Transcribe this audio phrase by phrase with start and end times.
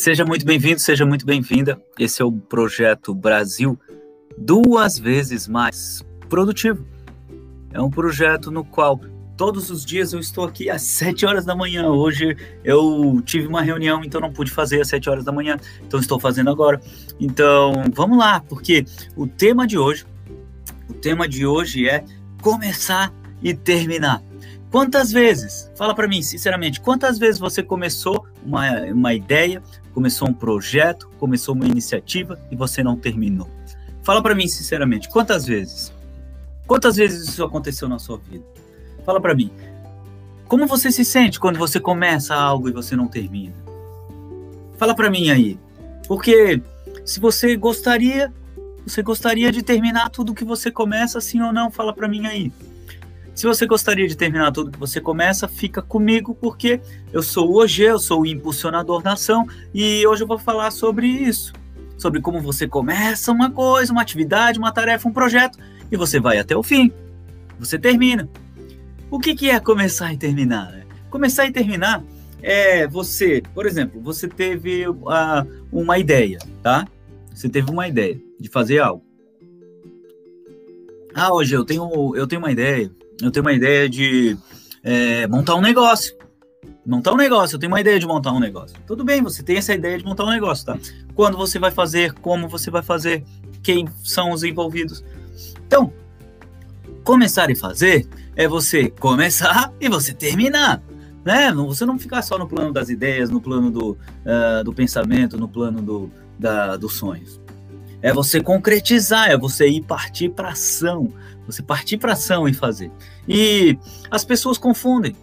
[0.00, 1.78] Seja muito bem-vindo, seja muito bem-vinda.
[1.98, 3.78] Esse é o projeto Brasil
[4.34, 6.86] duas vezes mais produtivo.
[7.70, 8.98] É um projeto no qual
[9.36, 11.90] todos os dias eu estou aqui às 7 horas da manhã.
[11.90, 12.34] Hoje
[12.64, 16.18] eu tive uma reunião, então não pude fazer às 7 horas da manhã, então estou
[16.18, 16.80] fazendo agora.
[17.20, 20.06] Então, vamos lá, porque o tema de hoje,
[20.88, 22.02] o tema de hoje é
[22.40, 23.12] começar
[23.42, 24.22] e terminar.
[24.70, 29.60] Quantas vezes, fala para mim sinceramente, quantas vezes você começou uma, uma ideia,
[29.94, 33.48] começou um projeto, começou uma iniciativa e você não terminou?
[34.02, 35.92] Fala para mim sinceramente, quantas vezes?
[36.66, 38.44] Quantas vezes isso aconteceu na sua vida?
[39.04, 39.50] Fala para mim.
[40.46, 43.54] Como você se sente quando você começa algo e você não termina?
[44.76, 45.58] Fala para mim aí.
[46.06, 46.60] Porque
[47.04, 48.32] se você gostaria,
[48.86, 51.70] você gostaria de terminar tudo que você começa, sim ou não?
[51.70, 52.52] Fala para mim aí.
[53.34, 56.80] Se você gostaria de terminar tudo que você começa, fica comigo, porque
[57.12, 60.70] eu sou o OG, eu sou o impulsionador da ação, e hoje eu vou falar
[60.70, 61.52] sobre isso.
[61.96, 65.58] Sobre como você começa uma coisa, uma atividade, uma tarefa, um projeto,
[65.90, 66.92] e você vai até o fim.
[67.58, 68.28] Você termina.
[69.10, 70.86] O que, que é começar e terminar?
[71.08, 72.02] Começar e terminar
[72.42, 74.96] é você, por exemplo, você teve uh,
[75.72, 76.86] uma ideia, tá?
[77.34, 79.04] Você teve uma ideia de fazer algo.
[81.14, 84.36] Ah, hoje eu tenho, eu tenho uma ideia eu tenho uma ideia de
[84.82, 86.16] é, montar um negócio.
[86.86, 88.76] Montar um negócio, eu tenho uma ideia de montar um negócio.
[88.86, 90.78] Tudo bem, você tem essa ideia de montar um negócio, tá?
[91.14, 93.22] Quando você vai fazer, como você vai fazer,
[93.62, 95.04] quem são os envolvidos.
[95.66, 95.92] Então,
[97.04, 100.82] começar e fazer é você começar e você terminar.
[101.24, 101.52] Né?
[101.52, 105.46] Você não ficar só no plano das ideias, no plano do, uh, do pensamento, no
[105.46, 107.38] plano do, da, dos sonhos.
[108.02, 111.12] É você concretizar, é você ir partir para ação,
[111.46, 112.90] você partir para ação e fazer.
[113.28, 113.78] E
[114.10, 115.14] as pessoas confundem.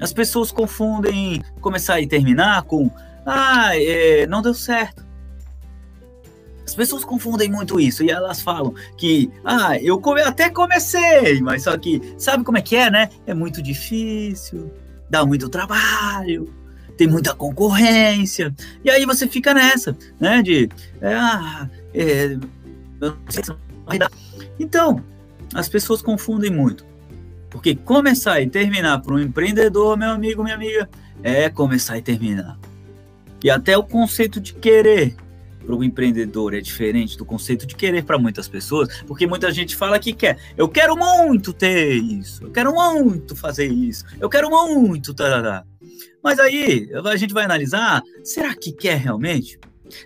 [0.00, 2.90] As pessoas confundem começar e terminar com
[3.26, 5.04] ah, é, não deu certo.
[6.66, 11.76] As pessoas confundem muito isso e elas falam que ah, eu até comecei, mas só
[11.76, 13.08] que sabe como é que é, né?
[13.26, 14.70] É muito difícil,
[15.10, 16.54] dá muito trabalho,
[16.96, 18.54] tem muita concorrência.
[18.84, 20.42] E aí você fica nessa, né?
[20.42, 20.68] De
[21.02, 22.36] ah, é,
[24.58, 25.02] então,
[25.54, 26.84] as pessoas confundem muito.
[27.48, 30.88] Porque começar e terminar para um empreendedor, meu amigo, minha amiga,
[31.22, 32.58] é começar e terminar.
[33.42, 35.16] E até o conceito de querer
[35.64, 39.74] para o empreendedor é diferente do conceito de querer para muitas pessoas, porque muita gente
[39.76, 40.38] fala que quer.
[40.56, 45.12] Eu quero muito ter isso, eu quero muito fazer isso, eu quero muito.
[45.12, 45.64] Tarará.
[46.22, 49.58] Mas aí a gente vai analisar: será que quer realmente?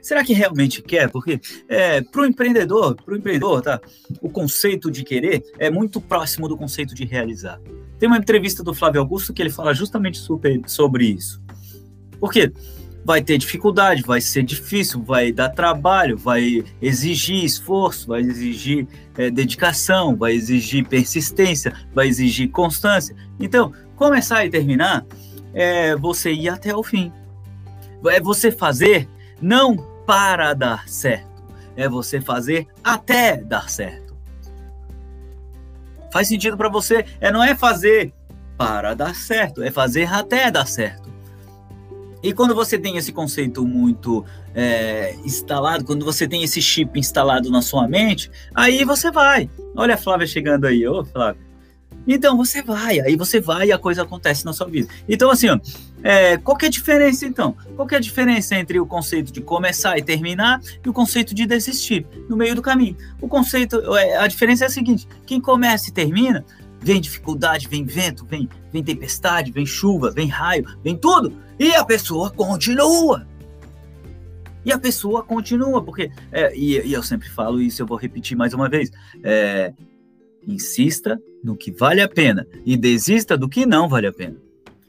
[0.03, 1.11] Será que realmente quer?
[1.11, 3.81] Porque é, para o empreendedor, para o empreendedor, tá?
[4.21, 7.61] O conceito de querer é muito próximo do conceito de realizar.
[7.99, 11.43] Tem uma entrevista do Flávio Augusto que ele fala justamente super, sobre isso.
[12.19, 12.53] Porque
[13.05, 19.31] vai ter dificuldade, vai ser difícil, vai dar trabalho, vai exigir esforço, vai exigir é,
[19.31, 23.15] dedicação, vai exigir persistência, vai exigir constância.
[23.39, 25.07] Então, começar e terminar
[25.53, 27.13] é você ir até o fim.
[28.07, 29.09] É você fazer
[29.45, 31.45] não para dar certo,
[31.77, 34.17] é você fazer até dar certo.
[36.11, 37.05] Faz sentido para você?
[37.21, 38.15] É não é fazer
[38.57, 41.13] para dar certo, é fazer até dar certo.
[42.23, 44.25] E quando você tem esse conceito muito
[44.55, 49.51] é, instalado, quando você tem esse chip instalado na sua mente, aí você vai.
[49.77, 51.43] Olha a Flávia chegando aí, ô Flávia.
[52.07, 54.89] Então você vai, aí você vai e a coisa acontece na sua vida.
[55.09, 55.59] Então, assim, ó,
[56.03, 57.57] é, qual é a diferença então?
[57.77, 61.47] Qual é a diferença entre o conceito de começar e terminar e o conceito de
[61.47, 62.97] desistir no meio do caminho?
[63.21, 66.45] O conceito, é, a diferença é a seguinte: quem começa e termina,
[66.81, 71.85] vem dificuldade, vem vento, vem, vem tempestade, vem chuva, vem raio, vem tudo, e a
[71.85, 73.27] pessoa continua.
[74.65, 78.37] E a pessoa continua, porque, é, e, e, eu sempre falo isso, eu vou repetir
[78.37, 78.91] mais uma vez:
[79.23, 79.73] é,
[80.47, 84.37] Insista no que vale a pena e desista do que não vale a pena.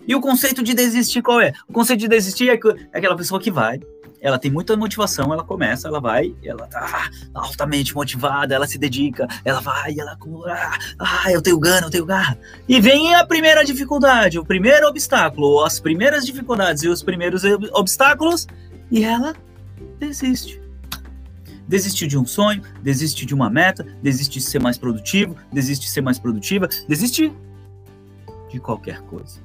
[0.08, 1.52] E o conceito de desistir qual é?
[1.68, 3.80] O conceito de desistir é, é aquela pessoa que vai,
[4.26, 9.28] ela tem muita motivação, ela começa, ela vai, ela tá altamente motivada, ela se dedica,
[9.44, 10.18] ela vai, ela
[11.00, 12.36] ah, eu tenho gana, eu tenho garra.
[12.68, 18.48] E vem a primeira dificuldade, o primeiro obstáculo, as primeiras dificuldades e os primeiros obstáculos,
[18.90, 19.36] e ela
[20.00, 20.65] desiste
[21.68, 25.92] desistir de um sonho, desistir de uma meta, desistir de ser mais produtivo, desistir de
[25.92, 27.32] ser mais produtiva, desistir
[28.50, 29.44] de qualquer coisa.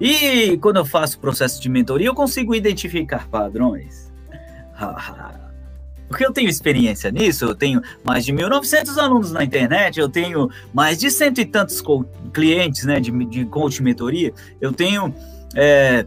[0.00, 4.12] E quando eu faço processo de mentoria, eu consigo identificar padrões.
[6.08, 10.48] Porque eu tenho experiência nisso, eu tenho mais de 1.900 alunos na internet, eu tenho
[10.72, 11.82] mais de cento e tantos
[12.32, 15.12] clientes né, de, de coach mentoria, eu tenho
[15.54, 16.06] é,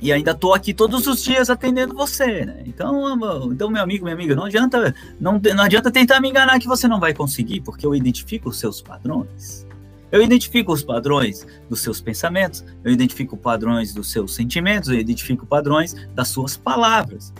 [0.00, 2.62] e ainda tô aqui todos os dias atendendo você, né?
[2.66, 6.68] Então, então meu amigo, minha amiga, não adianta, não, não adianta tentar me enganar que
[6.68, 9.66] você não vai conseguir, porque eu identifico os seus padrões.
[10.12, 15.46] Eu identifico os padrões dos seus pensamentos, eu identifico padrões dos seus sentimentos, eu identifico
[15.46, 17.32] padrões das suas palavras.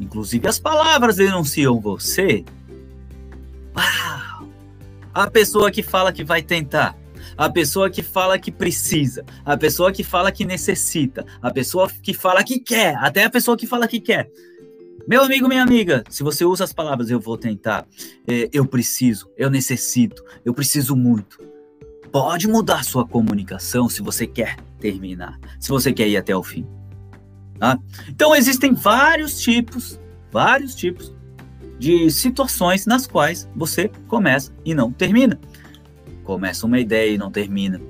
[0.00, 2.44] Inclusive as palavras denunciam você.
[3.76, 4.48] Uau!
[5.12, 6.96] A pessoa que fala que vai tentar,
[7.36, 12.14] a pessoa que fala que precisa, a pessoa que fala que necessita, a pessoa que
[12.14, 14.30] fala que quer, até a pessoa que fala que quer.
[15.06, 17.86] Meu amigo, minha amiga, se você usa as palavras eu vou tentar,
[18.26, 21.38] é, eu preciso, eu necessito, eu preciso muito.
[22.10, 26.66] Pode mudar sua comunicação se você quer terminar, se você quer ir até o fim.
[27.58, 27.78] Tá?
[28.08, 30.00] Então existem vários tipos,
[30.32, 31.14] vários tipos
[31.78, 35.38] de situações nas quais você começa e não termina.
[36.26, 37.80] Começa uma ideia e não termina.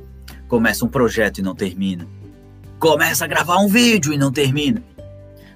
[0.47, 2.07] Começa um projeto e não termina.
[2.79, 4.83] Começa a gravar um vídeo e não termina.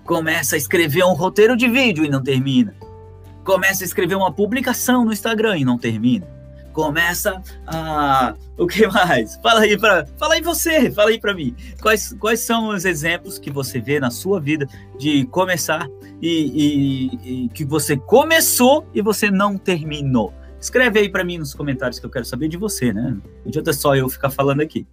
[0.03, 2.75] Começa a escrever um roteiro de vídeo e não termina.
[3.44, 6.27] Começa a escrever uma publicação no Instagram e não termina.
[6.73, 8.35] Começa a.
[8.56, 9.37] O que mais?
[9.43, 11.55] Fala aí para, fala aí você, fala aí para mim.
[11.82, 14.67] Quais, quais são os exemplos que você vê na sua vida
[14.99, 15.87] de começar
[16.23, 20.32] e, e, e que você começou e você não terminou?
[20.60, 23.16] Escreve aí para mim nos comentários que eu quero saber de você, né?
[23.16, 24.86] Não adianta só eu ficar falando aqui.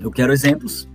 [0.00, 0.88] Eu quero exemplos.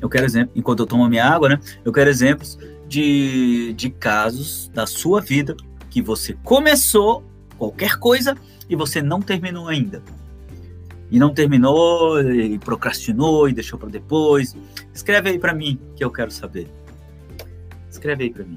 [0.00, 0.56] Eu quero exemplos.
[0.56, 1.60] Enquanto eu tomo minha água, né?
[1.84, 2.58] Eu quero exemplos
[2.88, 5.56] de, de casos da sua vida
[5.88, 7.24] que você começou
[7.56, 8.36] qualquer coisa
[8.68, 10.02] e você não terminou ainda.
[11.10, 14.56] E não terminou, e procrastinou e deixou para depois.
[14.92, 16.68] Escreve aí para mim que eu quero saber.
[17.88, 18.56] Escreve aí para mim.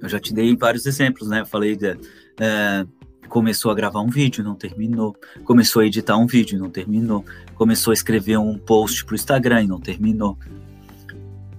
[0.00, 1.40] Eu já te dei vários exemplos, né?
[1.40, 1.98] Eu falei de,
[2.40, 2.86] é,
[3.28, 5.14] começou a gravar um vídeo, não terminou.
[5.44, 7.24] Começou a editar um vídeo, não terminou.
[7.54, 10.38] Começou a escrever um post para o Instagram e não terminou.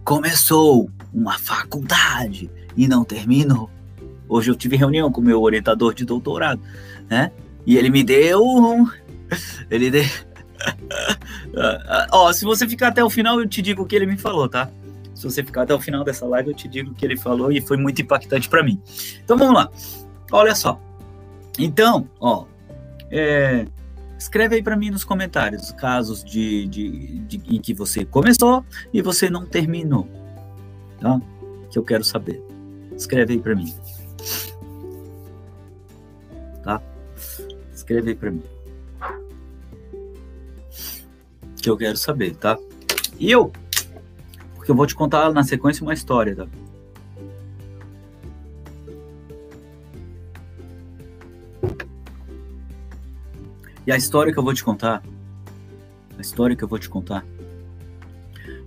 [0.03, 3.69] Começou uma faculdade e não terminou.
[4.27, 6.61] Hoje eu tive reunião com meu orientador de doutorado,
[7.09, 7.31] né?
[7.65, 8.87] E ele me deu
[9.69, 10.03] Ele deu.
[12.11, 14.47] Ó, se você ficar até o final, eu te digo o que ele me falou,
[14.47, 14.69] tá?
[15.19, 17.51] Se você ficar até o final dessa live, eu te digo o que ele falou
[17.51, 18.81] e foi muito impactante para mim.
[19.21, 19.69] Então vamos lá.
[20.31, 20.79] Olha só.
[21.59, 22.45] Então, ó,
[23.11, 23.67] é,
[24.17, 28.63] escreve aí para mim nos comentários casos de, de, de, em que você começou
[28.93, 30.07] e você não terminou,
[31.01, 31.19] tá?
[31.69, 32.41] Que eu quero saber.
[32.95, 33.75] Escreve aí para mim,
[36.63, 36.81] tá?
[37.73, 38.43] Escreve aí para mim,
[41.61, 42.57] que eu quero saber, tá?
[43.19, 43.51] E eu
[44.69, 46.47] que eu vou te contar na sequência uma história, tá?
[53.87, 55.01] E a história que eu vou te contar,
[56.15, 57.25] a história que eu vou te contar,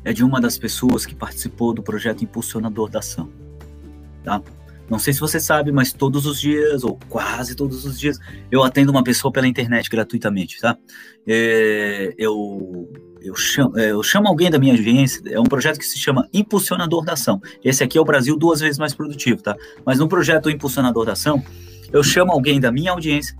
[0.04, 3.31] é de uma das pessoas que participou do projeto Impulsionador da Ação,
[4.25, 4.43] tá?
[4.90, 8.19] Não sei se você sabe, mas todos os dias, ou quase todos os dias,
[8.50, 10.76] eu atendo uma pessoa pela internet gratuitamente, tá?
[11.25, 12.90] É, eu
[13.25, 16.29] eu chamo, é, eu chamo alguém da minha audiência, é um projeto que se chama
[16.33, 17.41] Impulsionador da Ação.
[17.65, 19.57] Esse aqui é o Brasil duas vezes mais produtivo, tá?
[19.85, 21.43] Mas no projeto Impulsionador da Ação,
[21.93, 23.37] eu chamo alguém da minha audiência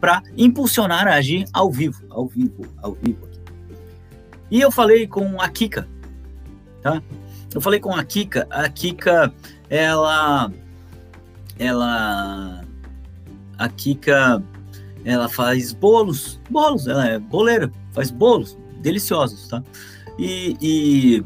[0.00, 3.28] para impulsionar a agir ao vivo, ao vivo, ao vivo.
[4.50, 5.86] E eu falei com a Kika,
[6.82, 7.02] tá?
[7.54, 9.32] Eu falei com a Kika, a Kika,
[9.68, 10.50] ela,
[11.58, 12.64] ela,
[13.58, 14.42] a Kika,
[15.04, 19.62] ela faz bolos, bolos, ela é boleira, faz bolos, deliciosos, tá?
[20.18, 21.24] E, e,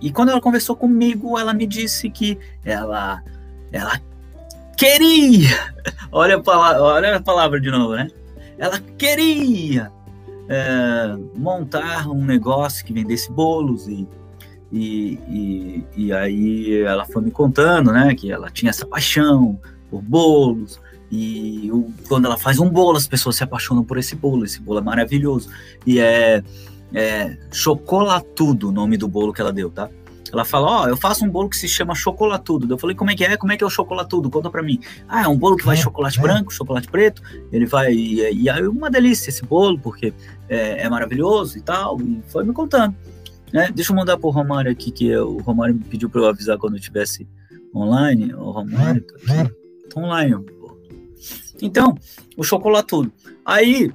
[0.00, 3.22] e, quando ela conversou comigo, ela me disse que ela,
[3.70, 4.00] ela
[4.76, 5.74] queria,
[6.10, 8.08] olha a, palavra, olha a palavra de novo, né?
[8.58, 9.92] Ela queria
[10.48, 14.06] é, montar um negócio que vendesse bolos e,
[14.72, 19.58] e, e, e, aí ela foi me contando, né, que ela tinha essa paixão
[19.90, 24.16] por bolos e o, quando ela faz um bolo as pessoas se apaixonam por esse
[24.16, 25.50] bolo, esse bolo é maravilhoso
[25.86, 26.42] e é
[26.96, 29.90] é, Chocolatudo, o nome do bolo que ela deu, tá?
[30.32, 32.72] Ela fala, ó, oh, eu faço um bolo que se chama Chocolatudo.
[32.72, 33.36] Eu falei, como é que é?
[33.36, 34.30] Como é que é o Chocolatudo?
[34.30, 34.80] Conta pra mim.
[35.06, 36.22] Ah, é um bolo que vai é, chocolate é.
[36.22, 37.22] branco, chocolate preto.
[37.52, 40.12] Ele vai, e, e é uma delícia esse bolo, porque
[40.48, 42.00] é, é maravilhoso e tal.
[42.00, 42.96] E foi me contando.
[43.52, 43.70] Né?
[43.74, 46.72] Deixa eu mandar pro Romário aqui, que o Romário me pediu pra eu avisar quando
[46.74, 47.28] eu estivesse
[47.74, 48.34] online.
[48.34, 49.54] O Romário tá aqui.
[49.90, 50.34] Tá online.
[51.60, 51.94] Então,
[52.36, 53.12] o Chocolatudo.
[53.44, 53.92] Aí,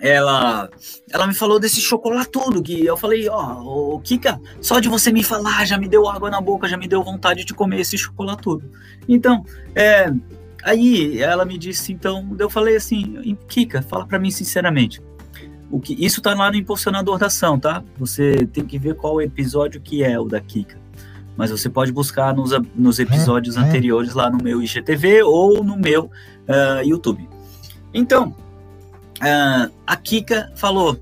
[0.00, 0.68] ela
[1.10, 5.22] ela me falou desse chocolatudo que eu falei, ó, oh, Kika, só de você me
[5.22, 8.64] falar já me deu água na boca, já me deu vontade de comer esse chocolatudo.
[9.06, 10.10] Então, é,
[10.64, 15.02] aí ela me disse, então, eu falei assim, Kika, fala para mim sinceramente.
[15.70, 17.84] O que, isso tá lá no impulsionador da ação, tá?
[17.98, 20.76] Você tem que ver qual episódio que é o da Kika.
[21.36, 23.62] Mas você pode buscar nos, nos episódios é, é.
[23.62, 27.28] anteriores lá no meu IGTV ou no meu uh, YouTube.
[27.94, 28.34] Então,
[29.20, 30.98] uh, a Kika falou: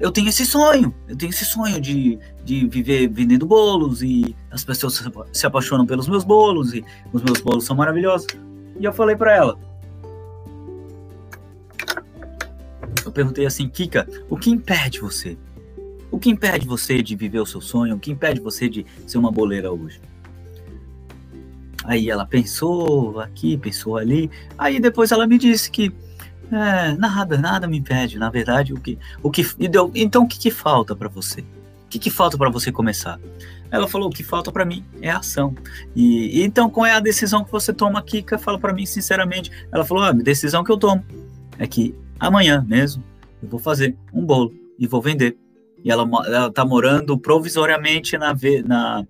[0.00, 4.64] Eu tenho esse sonho, eu tenho esse sonho de, de viver vendendo bolos e as
[4.64, 8.26] pessoas se apaixonam pelos meus bolos e os meus bolos são maravilhosos.
[8.78, 9.58] E eu falei para ela.
[13.04, 15.38] Eu perguntei assim, Kika, o que impede você?
[16.10, 17.96] O que impede você de viver o seu sonho?
[17.96, 20.00] O que impede você de ser uma boleira hoje?
[21.84, 24.30] Aí ela pensou aqui, pensou ali.
[24.58, 25.94] Aí depois ela me disse que
[26.50, 28.18] é, nada, nada me impede.
[28.18, 29.46] Na verdade, o que, o que,
[29.94, 31.40] então o que, que falta para você?
[31.40, 33.18] O que, que falta para você começar?
[33.70, 35.54] Ela falou: o que falta para mim é ação.
[35.94, 38.38] E, e, então, qual é a decisão que você toma, Kika?
[38.38, 39.50] Fala para mim sinceramente.
[39.72, 41.04] Ela falou: ah, a decisão que eu tomo
[41.58, 43.02] é que amanhã mesmo
[43.42, 45.36] eu vou fazer um bolo e vou vender.
[45.84, 48.34] E ela, ela tá morando provisoriamente na,
[48.64, 49.06] na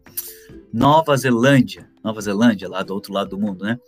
[0.72, 1.88] Nova Zelândia.
[2.02, 3.78] Nova Zelândia, lá do outro lado do mundo, né?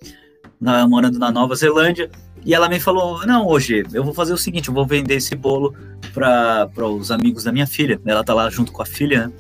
[0.61, 2.11] Na, morando na Nova Zelândia.
[2.45, 5.35] E ela me falou: Não, hoje eu vou fazer o seguinte: eu vou vender esse
[5.35, 5.75] bolo
[6.13, 8.01] para os amigos da minha filha.
[8.05, 9.33] Ela tá lá junto com a filha, né?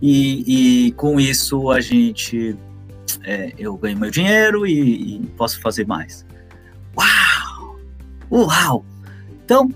[0.00, 2.56] E, e com isso a gente.
[3.24, 6.24] É, eu ganho meu dinheiro e, e posso fazer mais.
[6.96, 7.76] Uau!
[8.30, 8.84] Uau!
[9.44, 9.70] Então,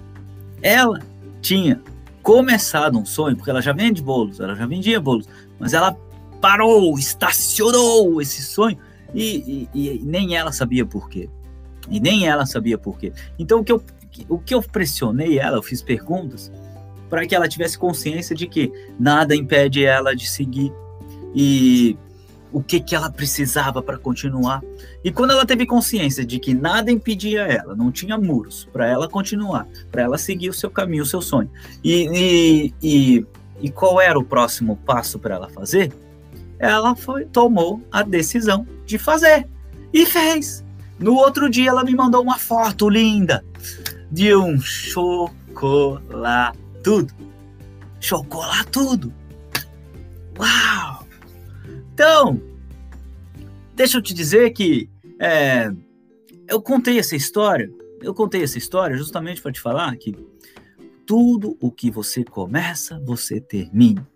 [0.60, 1.00] ela
[1.40, 1.80] tinha
[2.22, 5.26] começado um sonho, porque ela já vende bolos, ela já vendia bolos,
[5.58, 5.96] mas ela
[6.40, 8.78] parou, estacionou esse sonho
[9.14, 11.28] e, e, e nem ela sabia por quê.
[11.90, 13.12] E nem ela sabia por quê.
[13.38, 13.82] Então, o que eu,
[14.28, 16.50] o que eu pressionei ela, eu fiz perguntas,
[17.08, 20.72] para que ela tivesse consciência de que nada impede ela de seguir
[21.34, 21.96] e
[22.52, 24.62] o que, que ela precisava para continuar.
[25.02, 29.08] E quando ela teve consciência de que nada impedia ela, não tinha muros para ela
[29.08, 31.50] continuar, para ela seguir o seu caminho, o seu sonho.
[31.82, 33.26] E, e, e,
[33.60, 35.92] e qual era o próximo passo para ela fazer?
[36.62, 39.48] Ela foi, tomou a decisão de fazer
[39.92, 40.64] e fez.
[40.96, 43.44] No outro dia ela me mandou uma foto linda
[44.12, 47.12] de um chocolate tudo.
[47.98, 49.12] Chocolate tudo.
[50.38, 51.04] Uau!
[51.92, 52.40] Então,
[53.74, 54.88] deixa eu te dizer que
[55.18, 55.68] é,
[56.46, 57.68] eu contei essa história.
[58.00, 60.14] Eu contei essa história justamente para te falar que
[61.04, 64.06] tudo o que você começa, você termina.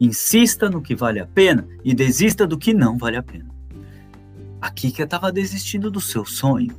[0.00, 3.48] Insista no que vale a pena e desista do que não vale a pena.
[4.60, 6.74] A Kika estava desistindo do seu sonho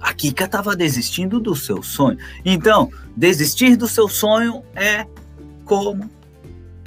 [0.00, 2.18] a Kika estava desistindo do seu sonho.
[2.44, 5.06] Então, desistir do seu sonho é
[5.64, 6.10] como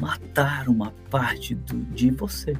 [0.01, 2.57] matar uma parte do, de você.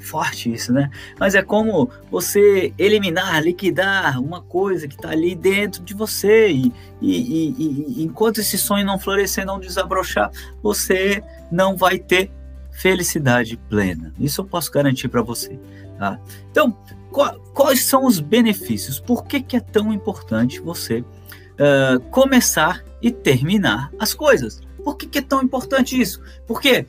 [0.00, 0.90] Forte isso, né?
[1.18, 6.50] Mas é como você eliminar, liquidar uma coisa que está ali dentro de você.
[6.50, 10.30] E, e, e, e enquanto esse sonho não florescer, não desabrochar,
[10.62, 12.30] você não vai ter
[12.70, 14.12] felicidade plena.
[14.18, 15.58] Isso eu posso garantir para você.
[15.98, 16.20] Tá?
[16.50, 16.76] Então,
[17.54, 19.00] quais são os benefícios?
[19.00, 24.60] Por que, que é tão importante você uh, começar e terminar as coisas?
[24.84, 26.20] Por que, que é tão importante isso?
[26.46, 26.86] Porque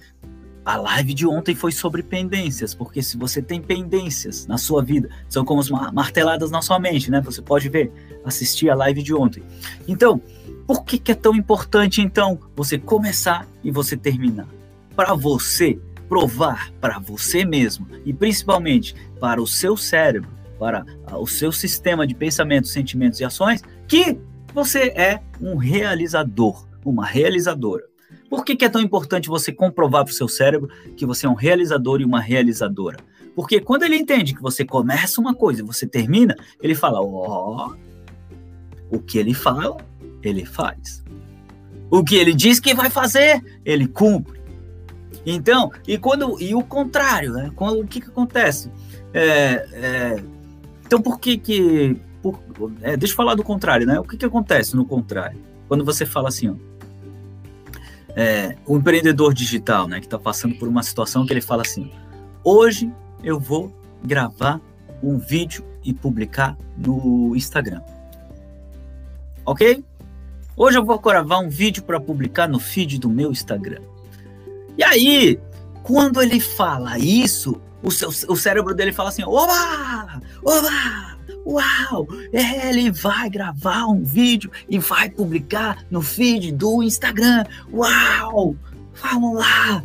[0.66, 5.10] a live de ontem foi sobre pendências, porque se você tem pendências na sua vida,
[5.30, 7.22] são como as marteladas na sua mente, né?
[7.22, 7.92] Você pode ver,
[8.26, 9.44] assistir a live de ontem.
[9.88, 10.20] Então,
[10.66, 14.48] por que, que é tão importante então você começar e você terminar?
[14.96, 15.80] Para você
[16.10, 22.16] provar para você mesmo e principalmente para o seu cérebro, para o seu sistema de
[22.16, 24.18] pensamentos, sentimentos e ações, que
[24.54, 27.84] você é um realizador, uma realizadora.
[28.30, 31.30] Por que, que é tão importante você comprovar para o seu cérebro que você é
[31.30, 32.98] um realizador e uma realizadora?
[33.36, 37.68] Porque quando ele entende que você começa uma coisa e você termina, ele fala: Ó,
[37.70, 39.78] oh, o que ele fala,
[40.24, 41.04] ele faz.
[41.90, 44.40] O que ele diz que vai fazer, ele cumpre.
[45.26, 47.52] Então, e quando e o contrário, né?
[47.56, 48.72] Quando, o que, que acontece?
[49.14, 50.24] É, é,
[50.86, 52.40] então, por que que por,
[52.82, 54.00] é, deixa eu falar do contrário, né?
[54.00, 55.40] O que que acontece no contrário?
[55.68, 56.56] Quando você fala assim, ó,
[58.16, 61.92] é, o empreendedor digital, né, que está passando por uma situação que ele fala assim:
[62.44, 62.92] hoje
[63.24, 64.62] eu vou gravar
[65.04, 67.82] um vídeo e publicar no Instagram,
[69.46, 69.84] ok?
[70.58, 73.82] Hoje eu vou gravar um vídeo para publicar no feed do meu Instagram.
[74.78, 75.38] E aí,
[75.84, 80.22] quando ele fala isso, o, seu, o cérebro dele fala assim: oba!
[80.44, 81.15] Oba!
[81.46, 82.08] Uau!
[82.34, 87.46] É, ele vai gravar um vídeo e vai publicar no feed do Instagram.
[87.72, 88.56] Uau!
[88.96, 89.84] Vamos lá!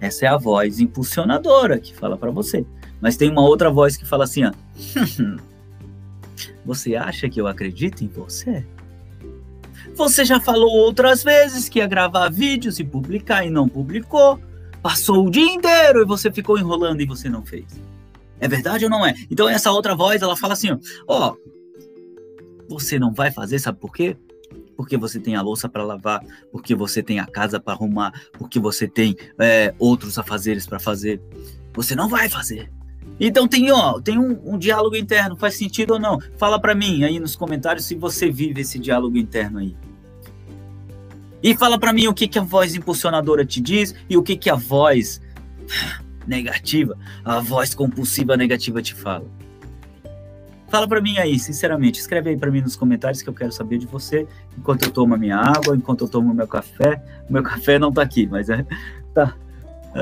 [0.00, 2.66] Essa é a voz impulsionadora que fala para você.
[3.00, 4.52] Mas tem uma outra voz que fala assim, ó.
[6.64, 8.64] Você acha que eu acredito em você?
[9.94, 14.40] Você já falou outras vezes que ia gravar vídeos e publicar e não publicou.
[14.80, 17.66] Passou o dia inteiro e você ficou enrolando e você não fez.
[18.42, 19.14] É verdade ou não é?
[19.30, 21.36] Então essa outra voz, ela fala assim, ó, ó
[22.68, 24.16] você não vai fazer, sabe por quê?
[24.76, 26.20] Porque você tem a louça para lavar,
[26.50, 31.20] porque você tem a casa para arrumar, porque você tem é, outros afazeres para fazer.
[31.72, 32.68] Você não vai fazer.
[33.20, 36.18] Então tem, ó, tem um, um, diálogo interno, faz sentido ou não?
[36.36, 39.76] Fala para mim aí nos comentários se você vive esse diálogo interno aí.
[41.40, 44.36] E fala para mim o que, que a voz impulsionadora te diz e o que,
[44.36, 45.20] que a voz
[46.26, 49.26] negativa, a voz compulsiva negativa te fala.
[50.68, 53.78] Fala para mim aí, sinceramente, escreve aí para mim nos comentários que eu quero saber
[53.78, 54.26] de você,
[54.56, 57.02] enquanto eu tomo a minha água, enquanto eu tomo o meu café.
[57.28, 58.64] Meu café não tá aqui, mas é,
[59.12, 59.34] tá.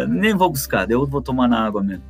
[0.08, 2.04] Nem vou buscar, eu vou tomar na água mesmo.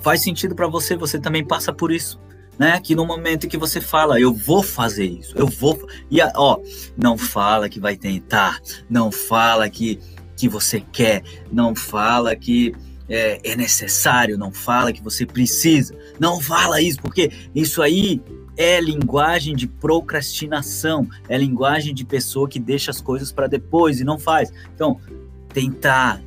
[0.00, 2.20] faz sentido para você, você também passa por isso.
[2.60, 2.78] Né?
[2.78, 5.88] Que no momento que você fala, eu vou fazer isso, eu vou.
[6.10, 6.60] E ó,
[6.94, 9.98] não fala que vai tentar, não fala que,
[10.36, 12.74] que você quer, não fala que
[13.08, 18.20] é, é necessário, não fala que você precisa, não fala isso, porque isso aí
[18.58, 24.04] é linguagem de procrastinação, é linguagem de pessoa que deixa as coisas para depois e
[24.04, 24.52] não faz.
[24.74, 25.00] Então,
[25.48, 26.20] tentar,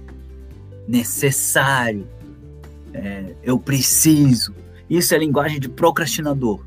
[0.88, 2.08] necessário,
[2.92, 4.64] é, eu preciso.
[4.94, 6.64] Isso é linguagem de procrastinador.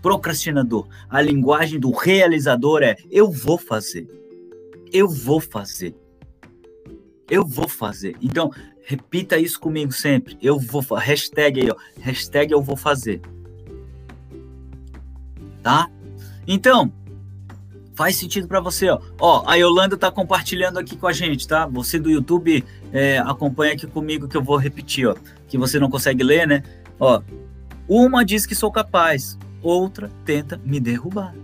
[0.00, 0.88] Procrastinador.
[1.10, 4.08] A linguagem do realizador é eu vou fazer.
[4.90, 5.94] Eu vou fazer.
[7.28, 8.16] Eu vou fazer.
[8.22, 8.50] Então,
[8.86, 10.38] repita isso comigo sempre.
[10.40, 10.82] Eu vou.
[10.96, 11.76] Hashtag aí, ó.
[12.00, 13.20] Hashtag eu vou fazer.
[15.62, 15.90] Tá?
[16.46, 16.90] Então,
[17.94, 18.98] faz sentido para você, ó.
[19.20, 21.66] Ó, a Yolanda tá compartilhando aqui com a gente, tá?
[21.66, 25.14] Você do YouTube é, acompanha aqui comigo que eu vou repetir, ó
[25.48, 26.62] que você não consegue ler, né?
[27.00, 27.20] Ó,
[27.88, 31.34] uma diz que sou capaz, outra tenta me derrubar.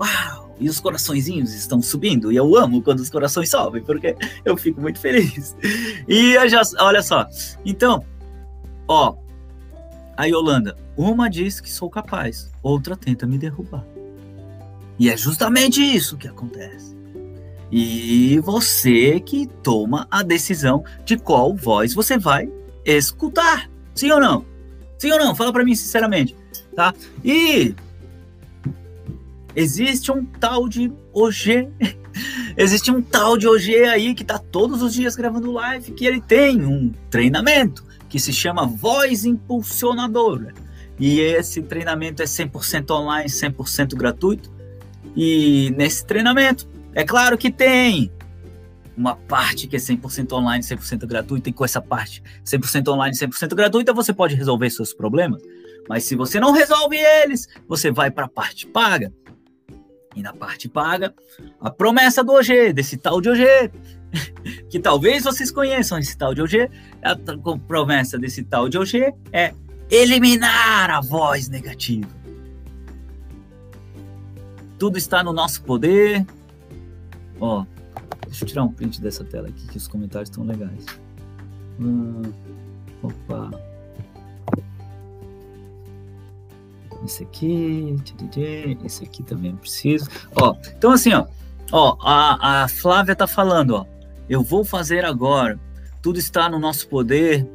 [0.00, 0.56] Uau!
[0.58, 4.80] E os coraçõezinhos estão subindo, e eu amo quando os corações sobem, porque eu fico
[4.80, 5.56] muito feliz.
[6.06, 7.26] E já, olha só,
[7.64, 8.04] então,
[8.86, 9.16] ó,
[10.16, 13.84] a Yolanda, uma diz que sou capaz, outra tenta me derrubar.
[14.98, 16.94] E é justamente isso que acontece.
[17.70, 22.48] E você que toma a decisão de qual voz você vai
[22.84, 23.70] escutar.
[23.94, 24.51] Sim ou não?
[25.02, 25.34] Sim ou não?
[25.34, 26.36] Fala para mim sinceramente,
[26.76, 26.94] tá?
[27.24, 27.74] E
[29.56, 31.72] existe um tal de OG.
[32.56, 36.20] existe um tal de OG aí que tá todos os dias gravando live, que ele
[36.20, 40.54] tem um treinamento que se chama Voz Impulsionadora.
[41.00, 44.52] E esse treinamento é 100% online, 100% gratuito.
[45.16, 48.08] E nesse treinamento, é claro que tem
[48.96, 53.54] uma parte que é 100% online, 100% gratuita, e com essa parte 100% online, 100%
[53.54, 55.42] gratuita, você pode resolver seus problemas.
[55.88, 59.12] Mas se você não resolve eles, você vai para a parte paga.
[60.14, 61.14] E na parte paga,
[61.60, 63.42] a promessa do OG, desse tal de OG,
[64.68, 66.68] que talvez vocês conheçam esse tal de OG,
[67.02, 67.16] a
[67.66, 69.54] promessa desse tal de OG é
[69.90, 72.08] eliminar a voz negativa.
[74.78, 76.26] Tudo está no nosso poder.
[77.40, 77.64] Ó,
[78.32, 80.86] Deixa eu tirar um print dessa tela aqui, que os comentários estão legais.
[81.78, 82.22] Hum,
[83.02, 83.50] opa.
[87.04, 87.94] Esse aqui,
[88.86, 90.08] esse aqui também preciso.
[90.34, 91.26] Ó, então assim, ó,
[91.70, 93.86] ó, a, a Flávia tá falando, ó,
[94.30, 95.60] eu vou fazer agora.
[96.00, 97.46] Tudo está no nosso poder.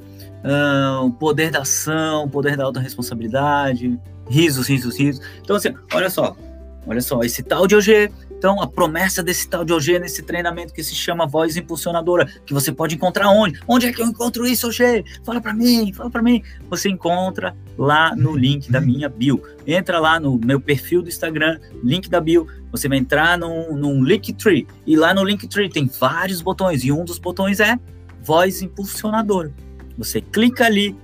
[0.43, 5.25] Uh, o poder da ação, o poder da autorresponsabilidade, risos, risos, risos.
[5.41, 6.37] Então, assim, olha só,
[6.85, 10.71] olha só, esse tal de OG então, a promessa desse tal de OG nesse treinamento
[10.71, 13.59] que se chama Voz Impulsionadora, que você pode encontrar onde?
[13.67, 15.03] Onde é que eu encontro isso, OG?
[15.23, 16.43] Fala para mim, fala para mim.
[16.69, 19.41] Você encontra lá no link da minha bio.
[19.65, 22.47] Entra lá no meu perfil do Instagram, link da bio.
[22.71, 24.67] Você vai entrar num, num Linktree.
[24.85, 26.83] E lá no Linktree tem vários botões.
[26.83, 27.79] E um dos botões é
[28.21, 29.51] Voz Impulsionadora.
[29.97, 30.95] Você clica ali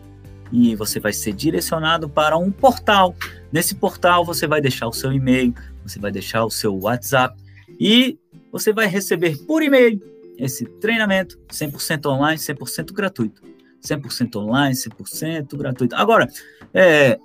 [0.52, 3.16] e você vai ser direcionado para um portal.
[3.52, 7.40] Nesse portal você vai deixar o seu e-mail, você vai deixar o seu WhatsApp
[7.80, 8.18] e
[8.52, 10.02] você vai receber por e-mail
[10.38, 13.42] esse treinamento 100% online, 100% gratuito.
[13.84, 15.96] 100% online, 100% gratuito.
[15.96, 16.28] Agora,
[16.74, 17.20] é,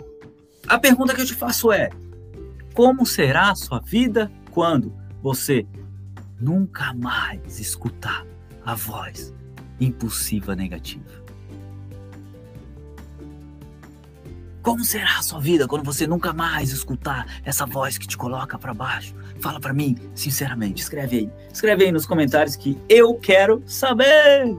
[0.67, 1.89] a pergunta que eu te faço é:
[2.75, 4.93] como será a sua vida quando
[5.23, 5.67] você
[6.41, 8.27] nunca mais escutar
[8.65, 9.33] a voz
[9.81, 11.28] impulsiva negativa?
[14.69, 18.59] Como será a sua vida quando você nunca mais escutar essa voz que te coloca
[18.59, 19.15] para baixo?
[19.41, 20.83] Fala para mim, sinceramente.
[20.83, 21.31] Escreve aí.
[21.51, 24.59] Escreve aí nos comentários que eu quero saber.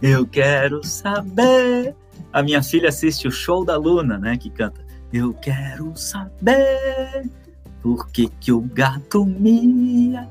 [0.00, 1.94] Eu quero saber.
[2.32, 4.80] A minha filha assiste o show da Luna, né, que canta.
[5.12, 7.28] Eu quero saber
[7.82, 10.26] por que que o gato mia.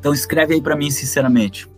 [0.00, 1.70] Então escreve aí para mim sinceramente.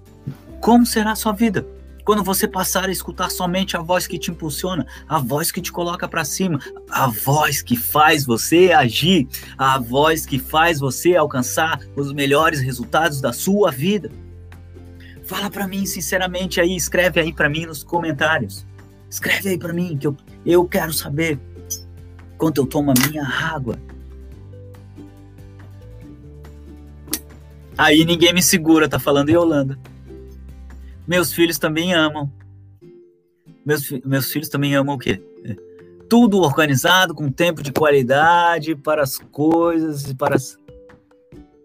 [0.59, 1.67] Como será a sua vida?
[2.09, 5.71] Quando você passar a escutar somente a voz que te impulsiona, a voz que te
[5.71, 11.79] coloca para cima, a voz que faz você agir, a voz que faz você alcançar
[11.95, 14.11] os melhores resultados da sua vida.
[15.23, 18.65] Fala para mim sinceramente aí, escreve aí para mim nos comentários.
[19.11, 20.17] Escreve aí para mim que eu,
[20.47, 21.39] eu quero saber
[22.39, 23.79] quanto eu tomo a minha água.
[27.77, 29.79] Aí ninguém me segura, tá falando Yolanda.
[31.09, 32.31] Meus filhos também amam.
[33.65, 35.23] Meus, meus filhos também amam o quê?
[35.43, 35.57] É.
[36.07, 40.59] Tudo organizado, com tempo de qualidade para as coisas e para as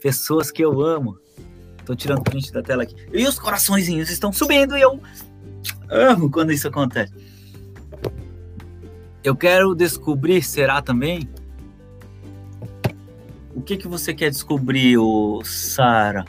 [0.02, 1.20] pessoas que eu amo.
[1.86, 2.96] Tô tirando print da tela aqui.
[3.12, 4.98] E os coraçõezinhos estão subindo e eu
[5.90, 7.14] amo quando isso acontece.
[9.22, 11.28] Eu quero descobrir, será também?
[13.54, 14.98] O que que você quer descobrir,
[15.44, 16.24] Sara?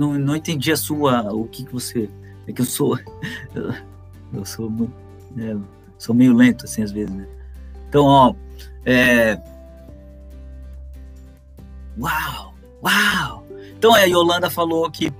[0.00, 1.30] Não, não entendi a sua.
[1.30, 2.08] O que, que você.
[2.46, 2.98] É que eu sou.
[4.32, 4.94] Eu, sou muito.
[5.36, 5.56] É,
[5.98, 7.26] sou meio lento, assim, às vezes, né?
[7.88, 8.34] Então, ó.
[8.86, 9.36] É...
[11.98, 12.54] Uau!
[12.82, 13.46] Uau!
[13.76, 15.12] Então, a Yolanda falou que.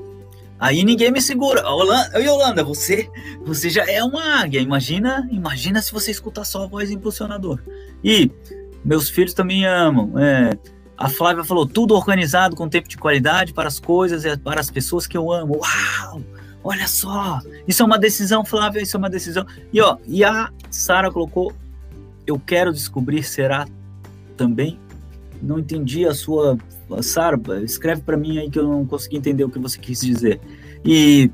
[0.58, 1.60] Aí ninguém me segura.
[1.60, 3.10] Yolanda, Yolanda, você,
[3.44, 4.60] você já é uma águia.
[4.60, 7.62] Imagina, imagina se você escutar só a voz impulsionadora.
[8.04, 8.30] E
[8.84, 10.16] meus filhos também amam.
[10.18, 10.56] É,
[11.00, 14.70] a Flávia falou: tudo organizado com tempo de qualidade para as coisas e para as
[14.70, 15.58] pessoas que eu amo.
[15.58, 16.22] Uau!
[16.62, 17.40] Olha só!
[17.66, 19.46] Isso é uma decisão, Flávia, isso é uma decisão.
[19.72, 21.54] E, ó, e a Sara colocou:
[22.26, 23.66] eu quero descobrir, será
[24.36, 24.78] também?
[25.42, 26.58] Não entendi a sua.
[27.02, 30.38] Sara, escreve para mim aí que eu não consegui entender o que você quis dizer.
[30.84, 31.30] E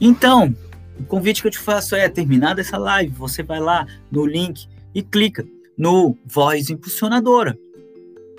[0.00, 0.54] então,
[1.00, 4.68] o convite que eu te faço é: terminada essa live, você vai lá no link
[4.94, 5.44] e clica
[5.76, 7.58] no Voz Impulsionadora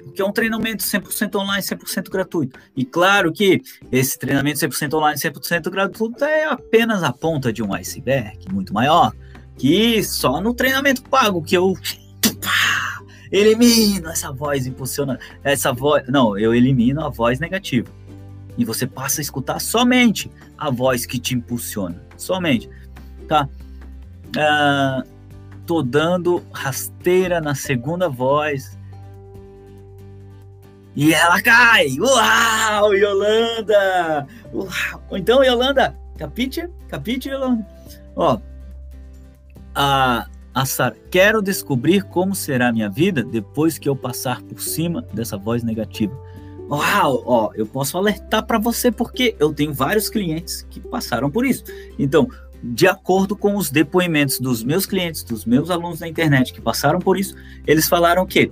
[0.10, 2.60] porque é um treinamento 100% online, 100% gratuito.
[2.76, 7.74] E claro que esse treinamento 100% online, 100% gratuito é apenas a ponta de um
[7.74, 9.13] iceberg muito maior,
[9.58, 11.76] que só no treinamento pago que eu
[13.32, 17.88] elimino essa voz impulsiona, essa voz, não, eu elimino a voz negativa.
[18.58, 22.69] E você passa a escutar somente a voz que te impulsiona, somente,
[23.28, 23.48] tá?
[24.30, 25.08] Uh,
[25.65, 28.79] tô dando rasteira na segunda voz
[30.95, 31.88] e ela cai!
[31.99, 34.28] Uau, Yolanda!
[34.54, 35.04] Uau.
[35.12, 36.67] Então, Yolanda, capite?
[36.88, 37.65] Capite, Yolanda?
[38.15, 38.39] Ó,
[39.75, 45.06] a, a Sara, quero descobrir como será minha vida depois que eu passar por cima
[45.13, 46.13] dessa voz negativa.
[46.69, 51.45] Uau, ó, eu posso alertar para você porque eu tenho vários clientes que passaram por
[51.45, 51.63] isso.
[51.97, 52.28] Então,
[52.62, 56.99] de acordo com os depoimentos dos meus clientes, dos meus alunos na internet que passaram
[56.99, 58.52] por isso, eles falaram que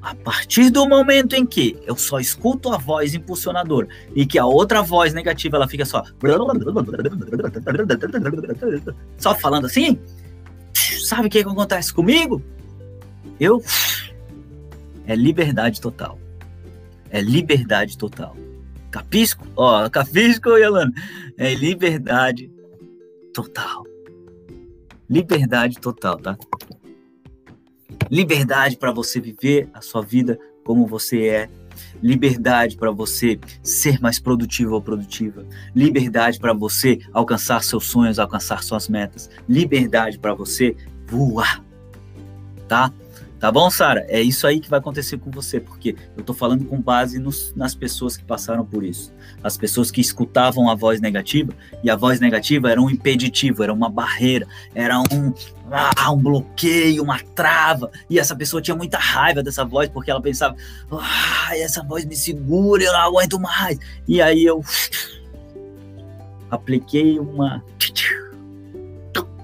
[0.00, 4.46] a partir do momento em que eu só escuto a voz impulsionadora e que a
[4.46, 6.04] outra voz negativa ela fica só
[9.18, 9.98] só falando assim,
[11.04, 12.42] sabe o que, que acontece comigo?
[13.40, 13.62] Eu
[15.06, 16.18] é liberdade total.
[17.10, 18.36] É liberdade total.
[18.90, 19.46] Capisco?
[19.56, 20.92] Ó, capisco, Yolanda.
[21.36, 22.50] É liberdade
[23.32, 23.84] total.
[25.08, 26.36] Liberdade total, tá?
[28.10, 31.48] Liberdade para você viver a sua vida como você é,
[32.02, 38.62] liberdade para você ser mais produtivo ou produtiva, liberdade para você alcançar seus sonhos, alcançar
[38.62, 41.64] suas metas, liberdade para você voar,
[42.66, 42.92] tá?
[43.38, 44.04] Tá bom, Sara?
[44.08, 47.54] É isso aí que vai acontecer com você, porque eu tô falando com base nos,
[47.54, 49.14] nas pessoas que passaram por isso.
[49.44, 51.52] As pessoas que escutavam a voz negativa,
[51.84, 55.32] e a voz negativa era um impeditivo, era uma barreira, era um,
[55.70, 57.92] ah, um bloqueio, uma trava.
[58.10, 60.56] E essa pessoa tinha muita raiva dessa voz, porque ela pensava,
[60.90, 63.78] ah, essa voz me segura, eu não aguento mais.
[64.08, 64.64] E aí eu
[66.50, 67.62] apliquei uma.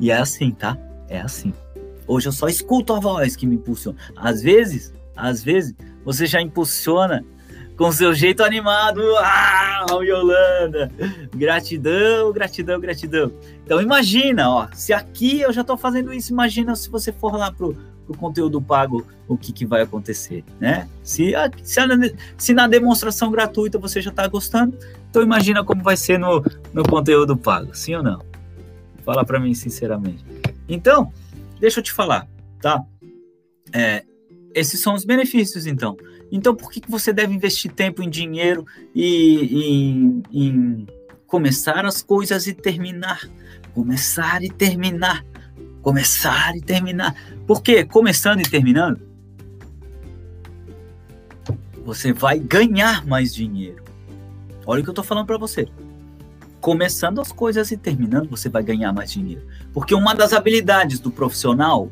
[0.00, 0.76] E é assim, tá?
[1.08, 1.54] É assim.
[2.12, 3.96] Hoje eu só escuto a voz que me impulsiona.
[4.14, 7.24] Às vezes, às vezes, você já impulsiona
[7.74, 9.00] com seu jeito animado.
[9.16, 10.92] Ah, Yolanda!
[11.34, 13.32] Gratidão, gratidão, gratidão.
[13.64, 17.50] Então imagina, ó, se aqui eu já tô fazendo isso, imagina se você for lá
[17.50, 17.74] pro,
[18.06, 20.86] o conteúdo pago, o que, que vai acontecer, né?
[21.02, 21.80] Se, se,
[22.36, 24.76] se na demonstração gratuita você já está gostando,
[25.08, 26.44] então imagina como vai ser no,
[26.74, 28.20] no conteúdo pago, sim ou não?
[29.02, 30.22] Fala para mim sinceramente.
[30.68, 31.10] Então,
[31.62, 32.28] deixa eu te falar,
[32.60, 32.84] tá?
[33.72, 34.04] É,
[34.52, 35.96] esses são os benefícios, então.
[36.30, 40.86] Então, por que, que você deve investir tempo em dinheiro e em, em
[41.24, 43.30] começar as coisas e terminar?
[43.72, 45.24] Começar e terminar.
[45.82, 47.14] Começar e terminar.
[47.46, 49.00] Porque começando e terminando,
[51.84, 53.84] você vai ganhar mais dinheiro.
[54.66, 55.68] Olha o que eu estou falando para você.
[56.62, 59.42] Começando as coisas e terminando, você vai ganhar mais dinheiro.
[59.74, 61.90] Porque uma das habilidades do profissional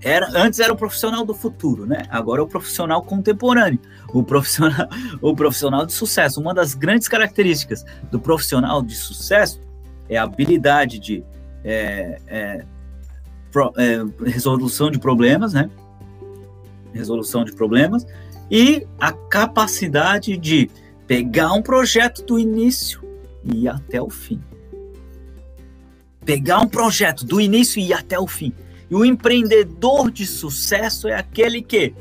[0.00, 2.04] era antes era o profissional do futuro, né?
[2.08, 3.80] Agora é o profissional contemporâneo,
[4.14, 4.88] o profissional,
[5.20, 6.40] o profissional de sucesso.
[6.40, 9.60] Uma das grandes características do profissional de sucesso
[10.08, 11.24] é a habilidade de
[11.64, 12.64] é, é,
[13.50, 15.68] pro, é, resolução de problemas, né?
[16.94, 18.06] Resolução de problemas
[18.48, 20.70] e a capacidade de
[21.04, 23.04] pegar um projeto do início
[23.52, 24.40] e ir até o fim.
[26.24, 28.52] Pegar um projeto do início e ir até o fim.
[28.90, 31.94] E o empreendedor de sucesso é aquele que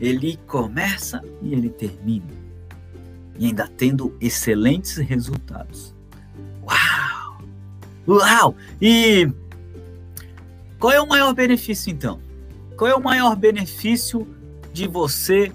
[0.00, 2.26] ele começa e ele termina.
[3.38, 5.94] E ainda tendo excelentes resultados.
[6.62, 7.42] Uau!
[8.06, 8.56] Uau!
[8.80, 9.28] E
[10.78, 12.20] qual é o maior benefício então?
[12.76, 14.26] Qual é o maior benefício
[14.72, 15.52] de você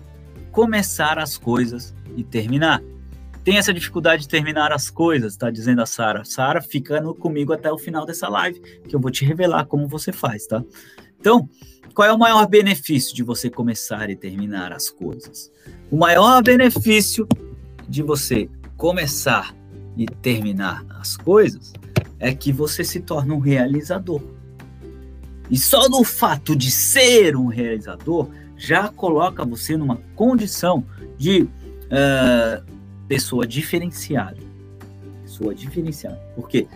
[0.51, 2.81] começar as coisas e terminar?
[3.47, 6.25] Tem essa dificuldade de terminar as coisas, está dizendo a Sara.
[6.25, 10.11] Sara, fica comigo até o final dessa live, que eu vou te revelar como você
[10.11, 10.61] faz, tá?
[11.17, 11.49] Então,
[11.93, 15.49] qual é o maior benefício de você começar e terminar as coisas?
[15.89, 17.25] O maior benefício
[17.87, 19.55] de você começar
[19.95, 21.71] e terminar as coisas
[22.19, 24.21] é que você se torna um realizador.
[25.49, 30.85] E só no fato de ser um realizador já coloca você numa condição
[31.17, 32.76] de uh,
[33.07, 34.37] pessoa diferenciada.
[35.23, 36.21] Pessoa diferenciada.
[36.35, 36.67] Porque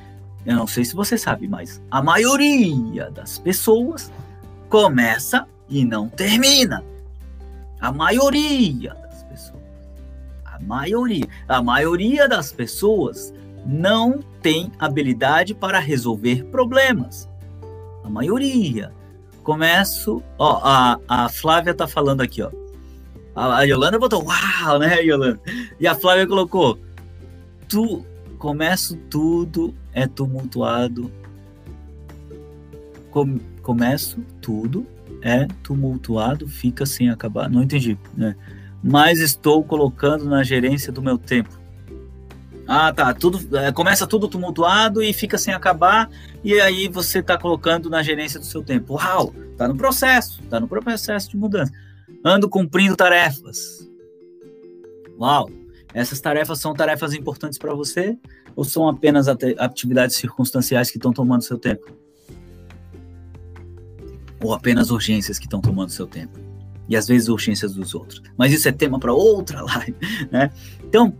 [0.45, 4.11] eu não sei se você sabe, mas a maioria das pessoas
[4.69, 6.83] começa e não termina.
[7.79, 9.61] A maioria das pessoas.
[10.45, 11.27] A maioria.
[11.47, 13.33] A maioria das pessoas
[13.65, 17.29] não tem habilidade para resolver problemas.
[18.03, 18.91] A maioria.
[19.43, 20.23] Começo.
[20.37, 22.60] Ó, a, a Flávia tá falando aqui, ó.
[23.35, 25.39] A, Yolanda botou uau, né, Yolanda?
[25.79, 26.77] E a Flávia colocou.
[27.67, 28.05] Tu
[28.37, 31.11] começo tudo é tumultuado.
[33.09, 34.85] Com, começo tudo
[35.21, 37.49] é tumultuado, fica sem acabar.
[37.49, 38.35] Não entendi, né?
[38.83, 41.61] Mas estou colocando na gerência do meu tempo.
[42.67, 43.13] Ah, tá.
[43.13, 46.09] Tudo é, começa tudo tumultuado e fica sem acabar,
[46.43, 48.95] e aí você está colocando na gerência do seu tempo.
[48.95, 51.71] Uau, tá no processo, tá no processo de mudança.
[52.23, 53.89] Ando cumprindo tarefas.
[55.19, 55.49] Uau,
[55.93, 58.17] essas tarefas são tarefas importantes para você
[58.55, 61.85] ou são apenas atividades circunstanciais que estão tomando seu tempo?
[64.43, 66.39] Ou apenas urgências que estão tomando seu tempo?
[66.89, 68.21] E às vezes urgências dos outros.
[68.37, 69.95] Mas isso é tema para outra live,
[70.31, 70.51] né?
[70.83, 71.15] Então,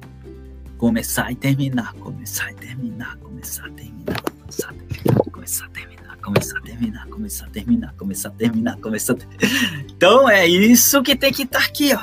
[0.77, 5.90] começar e terminar, começar e terminar, começar a terminar, começar a terminar, começar a terminar,
[6.21, 9.17] começar a terminar, começar a terminar, começar a terminar, começar a.
[9.91, 12.01] Então é isso que tem que estar tá aqui, ó.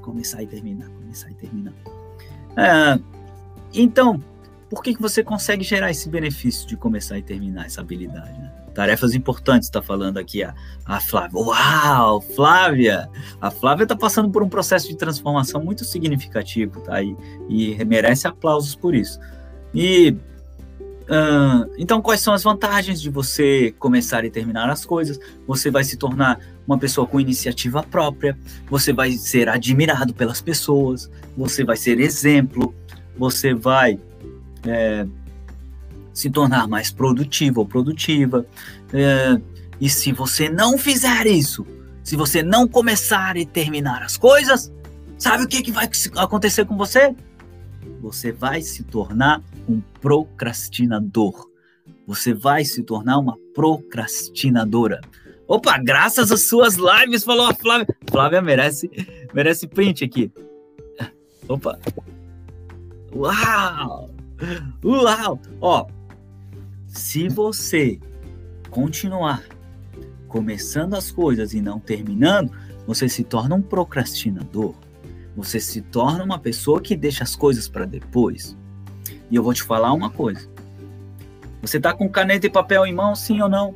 [0.00, 1.72] Começar e terminar, começar e terminar.
[2.56, 2.98] Ah,
[3.74, 4.22] então,
[4.70, 8.38] por que, que você consegue gerar esse benefício de começar e terminar essa habilidade?
[8.38, 8.52] Né?
[8.74, 11.40] Tarefas importantes, está falando aqui a, a Flávia.
[11.40, 13.08] Uau, Flávia!
[13.40, 17.02] A Flávia está passando por um processo de transformação muito significativo, tá?
[17.02, 17.16] E,
[17.48, 19.18] e merece aplausos por isso.
[19.74, 20.14] E
[21.08, 25.18] uh, então, quais são as vantagens de você começar e terminar as coisas?
[25.46, 28.36] Você vai se tornar uma pessoa com iniciativa própria,
[28.68, 32.74] você vai ser admirado pelas pessoas, você vai ser exemplo,
[33.16, 33.98] você vai
[34.66, 35.06] é,
[36.12, 38.46] se tornar mais produtivo ou produtiva.
[38.92, 39.40] É,
[39.80, 41.66] e se você não fizer isso,
[42.02, 44.72] se você não começar e terminar as coisas,
[45.18, 47.14] sabe o que, que vai acontecer com você?
[48.00, 51.50] Você vai se tornar um procrastinador.
[52.06, 55.00] Você vai se tornar uma procrastinadora.
[55.48, 57.86] Opa, graças às suas lives, falou a Flávia.
[58.10, 58.90] Flávia merece,
[59.32, 60.30] merece print aqui.
[61.48, 61.78] Opa.
[63.14, 64.10] Uau!
[64.84, 65.40] Uau!
[65.60, 65.86] Ó,
[66.88, 67.98] se você
[68.70, 69.42] continuar
[70.28, 72.50] começando as coisas e não terminando,
[72.86, 74.74] você se torna um procrastinador.
[75.36, 78.56] Você se torna uma pessoa que deixa as coisas para depois.
[79.30, 80.48] E eu vou te falar uma coisa.
[81.60, 83.74] Você tá com caneta e papel em mãos, sim ou não?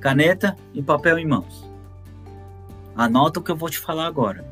[0.00, 1.68] Caneta e papel em mãos.
[2.94, 4.44] Anota o que eu vou te falar agora.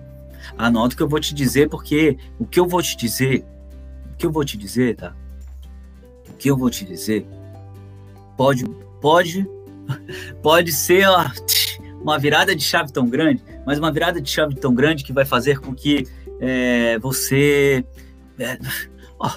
[0.56, 3.44] Anota o que eu vou te dizer, porque o que eu vou te dizer,
[4.12, 5.14] o que eu vou te dizer, tá?
[6.28, 7.26] O que eu vou te dizer
[8.36, 8.64] pode,
[9.00, 9.46] pode,
[10.42, 11.24] pode ser ó,
[12.00, 15.24] uma virada de chave tão grande, mas uma virada de chave tão grande que vai
[15.24, 16.06] fazer com que
[16.40, 17.84] é, você
[18.38, 18.58] é,
[19.18, 19.30] ó,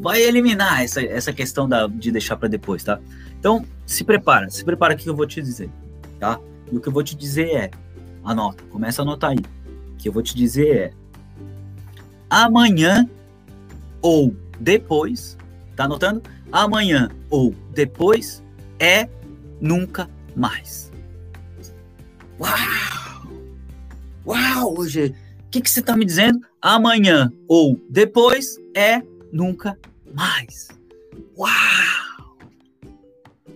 [0.00, 3.00] vai eliminar essa, essa questão da, de deixar para depois, tá?
[3.38, 5.70] Então, se prepara, se prepara que eu vou te dizer,
[6.18, 6.40] tá?
[6.70, 7.70] E o que eu vou te dizer é,
[8.24, 9.38] anota, começa a anotar aí.
[9.92, 10.92] O que eu vou te dizer é,
[12.30, 13.08] amanhã
[14.00, 15.36] ou depois,
[15.74, 16.22] tá anotando?
[16.52, 18.42] Amanhã ou depois
[18.78, 19.08] é
[19.60, 20.92] nunca mais.
[22.40, 23.28] Uau!
[24.26, 25.14] Uau, hoje,
[25.46, 26.40] o que, que você está me dizendo?
[26.60, 29.76] Amanhã ou depois é nunca
[30.14, 30.68] mais.
[31.36, 32.08] Uau!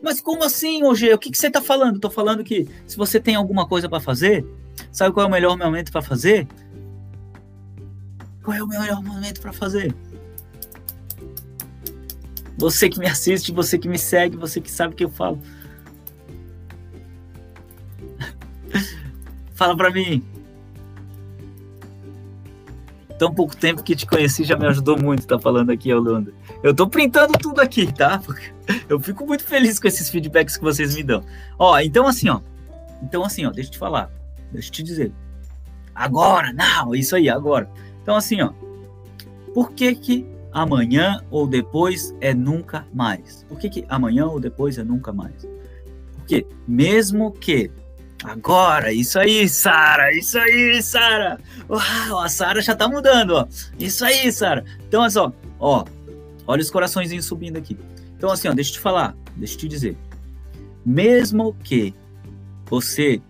[0.03, 1.13] Mas como assim, hoje?
[1.13, 1.97] O que, que você está falando?
[1.97, 4.45] Estou falando que se você tem alguma coisa para fazer,
[4.91, 6.49] sabe qual é o melhor momento para fazer?
[8.43, 9.95] Qual é o melhor momento para fazer?
[12.59, 15.41] Você que me assiste, você que me segue, você que sabe o que eu falo.
[19.55, 20.25] Fala para mim.
[23.19, 26.33] Tão pouco tempo que te conheci já me ajudou muito, tá falando aqui, Holanda.
[26.63, 28.23] Eu tô printando tudo aqui, tá?
[28.89, 31.25] Eu fico muito feliz com esses feedbacks que vocês me dão.
[31.59, 32.41] Ó, então assim, ó.
[33.03, 34.11] Então assim, ó, deixa eu te falar.
[34.53, 35.13] Deixa eu te dizer.
[35.95, 37.69] Agora, não, isso aí, agora.
[38.03, 38.53] Então assim, ó.
[39.53, 43.45] Por que que amanhã ou depois é nunca mais?
[43.49, 45.47] Por que que amanhã ou depois é nunca mais?
[46.17, 47.71] Porque mesmo que
[48.25, 51.41] Agora, isso aí, Sara, isso aí, Sara.
[51.69, 53.49] Uau, a Sara já tá mudando, ó.
[53.81, 54.65] Isso aí, Sara.
[54.87, 55.85] Então, olha só, ó,
[56.47, 57.77] olha os coraçõezinhos subindo aqui.
[58.17, 59.97] Então, assim, ó, deixa eu te falar, deixa eu te dizer.
[60.85, 61.95] Mesmo que
[62.67, 63.21] você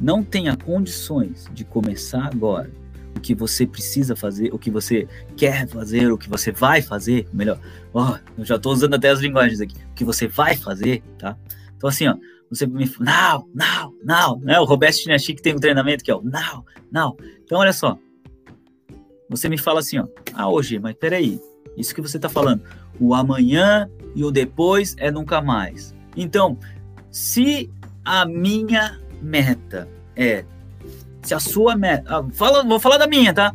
[0.00, 2.70] não tenha condições de começar agora,
[3.16, 7.26] o que você precisa fazer, o que você quer fazer, o que você vai fazer,
[7.32, 7.58] melhor,
[7.94, 11.36] ó, eu já tô usando até as linguagens aqui, o que você vai fazer, tá?
[11.76, 12.16] Então, assim, ó,
[12.50, 14.60] você me não, não, não, né?
[14.60, 17.16] O Roberto que tem um treinamento que é o não, não.
[17.42, 17.98] Então, olha só.
[19.28, 20.06] Você me fala assim, ó.
[20.32, 21.40] Ah, hoje, mas peraí.
[21.76, 22.62] Isso que você está falando.
[22.98, 25.94] O amanhã e o depois é nunca mais.
[26.16, 26.58] Então,
[27.10, 27.70] se
[28.04, 30.44] a minha meta é.
[31.22, 32.18] Se a sua meta.
[32.18, 33.54] Ah, fala, vou falar da minha, tá?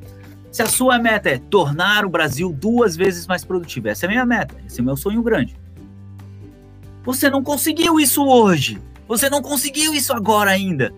[0.52, 4.10] Se a sua meta é tornar o Brasil duas vezes mais produtivo, essa é a
[4.10, 5.56] minha meta, esse é o meu sonho grande.
[7.04, 8.82] Você não conseguiu isso hoje.
[9.08, 10.93] Você não conseguiu isso agora ainda.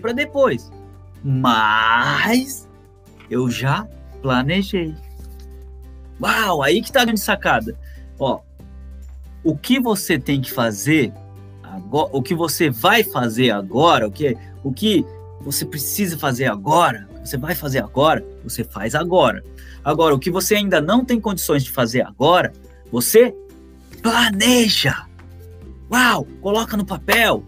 [0.00, 0.70] Para depois.
[1.24, 2.68] Mas
[3.30, 3.86] eu já
[4.20, 4.94] planejei.
[6.22, 7.76] Uau, aí que tá a grande sacada.
[8.18, 8.40] Ó,
[9.42, 11.12] o que você tem que fazer
[11.62, 15.04] agora, o que você vai fazer agora, o que o que
[15.40, 19.42] você precisa fazer agora, você vai fazer agora, você faz agora.
[19.84, 22.52] Agora, o que você ainda não tem condições de fazer agora,
[22.92, 23.34] você
[24.02, 25.06] Planeja!
[25.90, 26.26] Uau!
[26.40, 27.44] Coloca no papel!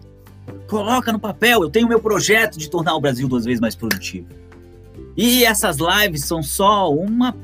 [0.68, 1.62] Coloca no papel!
[1.64, 4.28] Eu tenho meu projeto de tornar o Brasil duas vezes mais produtivo.
[5.16, 7.37] E essas lives são só uma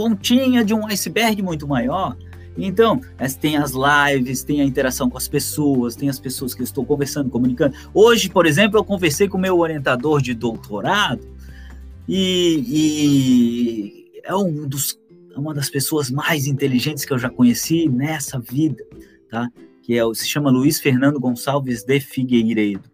[0.00, 2.16] pontinha de um iceberg muito maior.
[2.56, 3.02] Então,
[3.38, 6.86] tem as lives, tem a interação com as pessoas, tem as pessoas que eu estou
[6.86, 7.76] conversando, comunicando.
[7.92, 11.20] Hoje, por exemplo, eu conversei com o meu orientador de doutorado
[12.08, 14.98] e, e é um dos
[15.34, 18.82] é uma das pessoas mais inteligentes que eu já conheci nessa vida,
[19.28, 19.48] tá?
[19.82, 22.90] Que é, se chama Luiz Fernando Gonçalves de Figueiredo.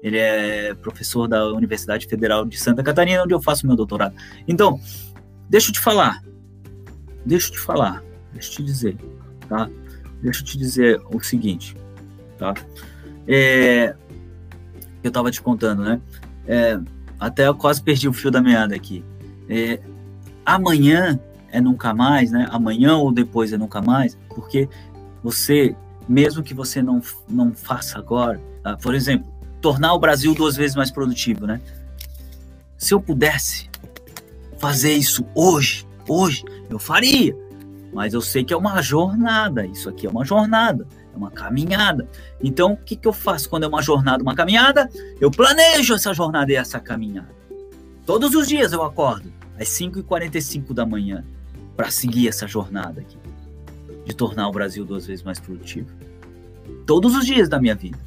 [0.00, 4.14] Ele é professor da Universidade Federal de Santa Catarina, onde eu faço meu doutorado.
[4.46, 4.80] Então,
[5.50, 6.22] deixa eu te falar.
[7.26, 8.02] Deixa eu te falar.
[8.32, 8.96] Deixa eu te dizer,
[9.48, 9.68] tá?
[10.22, 11.76] Deixa eu te dizer o seguinte,
[12.38, 12.54] tá?
[13.26, 13.96] É,
[15.02, 16.00] eu tava te contando, né?
[16.46, 16.78] É,
[17.18, 19.04] até eu quase perdi o fio da meada aqui.
[19.48, 19.80] É,
[20.44, 21.18] amanhã
[21.50, 22.46] é nunca mais, né?
[22.50, 24.68] Amanhã ou depois é nunca mais, porque
[25.22, 25.74] você,
[26.08, 28.76] mesmo que você não, não faça agora, tá?
[28.76, 29.28] por exemplo,
[29.60, 31.60] tornar o Brasil duas vezes mais produtivo, né?
[32.78, 33.68] Se eu pudesse
[34.58, 37.36] fazer isso hoje, hoje, eu faria.
[37.92, 42.08] Mas eu sei que é uma jornada, isso aqui é uma jornada, é uma caminhada.
[42.42, 44.90] Então, o que, que eu faço quando é uma jornada, uma caminhada?
[45.20, 47.34] Eu planejo essa jornada e essa caminhada.
[48.04, 51.24] Todos os dias eu acordo às 5h45 da manhã
[51.76, 53.16] para seguir essa jornada aqui
[54.06, 55.88] de tornar o Brasil duas vezes mais produtivo.
[56.86, 57.98] Todos os dias da minha vida.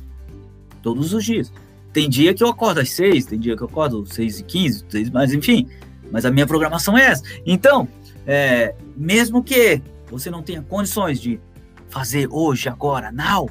[0.81, 1.51] Todos os dias.
[1.91, 4.43] Tem dia que eu acordo às seis, tem dia que eu acordo às seis e
[4.43, 5.67] quinze, mas enfim.
[6.11, 7.23] Mas a minha programação é essa.
[7.45, 7.87] Então,
[8.25, 11.39] é, mesmo que você não tenha condições de
[11.87, 13.47] fazer hoje, agora, não,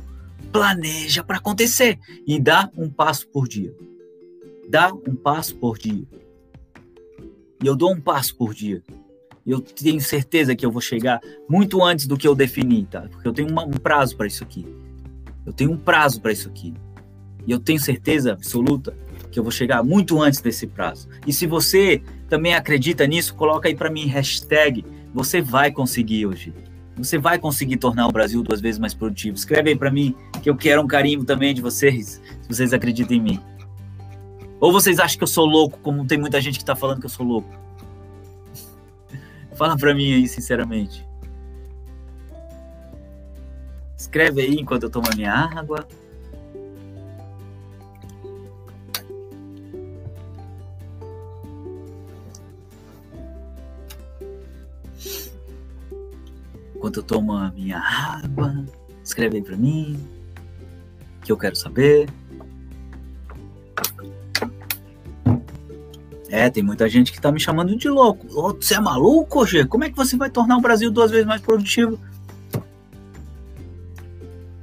[0.53, 3.75] planeja para acontecer e dá um passo por dia.
[4.69, 6.05] dá um passo por dia.
[7.63, 8.83] E eu dou um passo por dia.
[9.47, 13.09] Eu tenho certeza que eu vou chegar muito antes do que eu defini, tá?
[13.11, 14.67] Porque eu tenho um prazo para isso aqui.
[15.47, 16.75] Eu tenho um prazo para isso aqui.
[17.47, 18.95] E eu tenho certeza absoluta
[19.31, 21.09] que eu vou chegar muito antes desse prazo.
[21.27, 26.53] E se você também acredita nisso, coloca aí para mim hashtag você vai conseguir hoje.
[26.97, 29.37] Você vai conseguir tornar o Brasil duas vezes mais produtivo.
[29.37, 33.17] Escreve aí para mim que eu quero um carinho também de vocês, se vocês acreditam
[33.17, 33.41] em mim.
[34.61, 37.07] Ou vocês acham que eu sou louco, como tem muita gente que está falando que
[37.07, 37.49] eu sou louco?
[39.57, 41.07] Fala para mim aí, sinceramente.
[43.97, 45.87] Escreve aí enquanto eu tomo a minha água.
[56.79, 58.65] Enquanto eu tomo a minha água.
[59.05, 59.99] Escreve aí para mim,
[61.23, 62.09] que eu quero saber.
[66.31, 68.29] É, tem muita gente que tá me chamando de louco.
[68.55, 69.65] Você é maluco, Gê?
[69.65, 71.99] Como é que você vai tornar o Brasil duas vezes mais produtivo?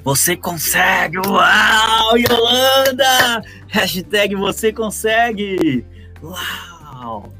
[0.03, 1.17] Você consegue!
[1.17, 3.41] Uau, Yolanda!
[3.67, 5.83] Hashtag você consegue!
[6.21, 7.33] Uau!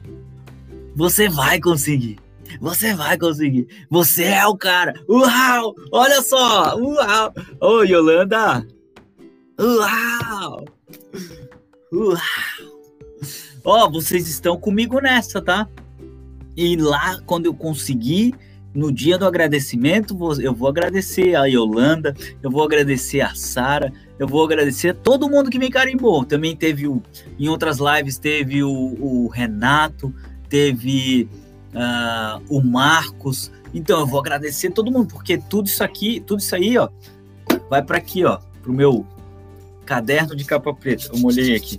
[0.95, 2.24] Você vai conseguir!
[2.59, 3.67] Você vai conseguir.
[3.89, 4.93] Você é o cara.
[5.09, 5.75] Uau!
[5.91, 6.77] Olha só!
[6.77, 7.33] Uau!
[7.59, 8.65] Ô, Yolanda!
[9.59, 10.65] Uau!
[11.93, 12.17] Uau!
[13.63, 15.67] Ó, vocês estão comigo nessa, tá?
[16.55, 18.35] E lá, quando eu conseguir,
[18.75, 24.27] no dia do agradecimento, eu vou agradecer a Yolanda, eu vou agradecer a Sara, eu
[24.27, 26.25] vou agradecer a todo mundo que me carimbou.
[26.25, 27.01] Também teve o,
[27.39, 30.13] em outras lives, teve o, o Renato,
[30.49, 31.27] teve
[31.75, 33.51] uh, o Marcos.
[33.73, 36.89] Então eu vou agradecer todo mundo, porque tudo isso aqui, tudo isso aí, ó,
[37.69, 39.05] vai para aqui, ó, pro meu
[39.85, 41.09] caderno de capa preta.
[41.13, 41.77] Eu molhei aqui.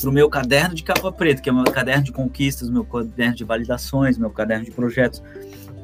[0.00, 3.34] Pro meu caderno de capa preta, que é o meu caderno de conquistas, meu caderno
[3.34, 5.22] de validações, meu caderno de projetos.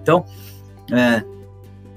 [0.03, 0.24] Então,
[0.91, 1.22] é,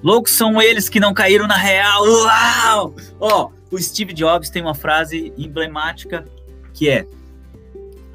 [0.04, 2.04] loucos são eles que não caíram na real.
[2.04, 2.96] Uau!
[3.20, 6.26] Ó, o Steve Jobs tem uma frase emblemática
[6.74, 7.08] que é: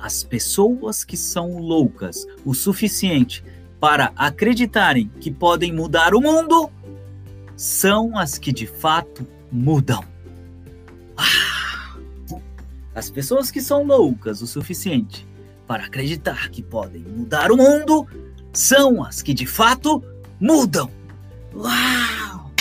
[0.05, 3.43] as pessoas que são loucas o suficiente
[3.81, 6.71] para acreditarem que podem mudar o mundo
[7.57, 10.05] são as que de fato mudam.
[11.17, 11.97] Ah!
[12.95, 15.27] As pessoas que são loucas o suficiente
[15.67, 18.07] para acreditar que podem mudar o mundo
[18.53, 20.05] são as que de fato
[20.39, 20.91] mudam.
[21.55, 22.53] Uau!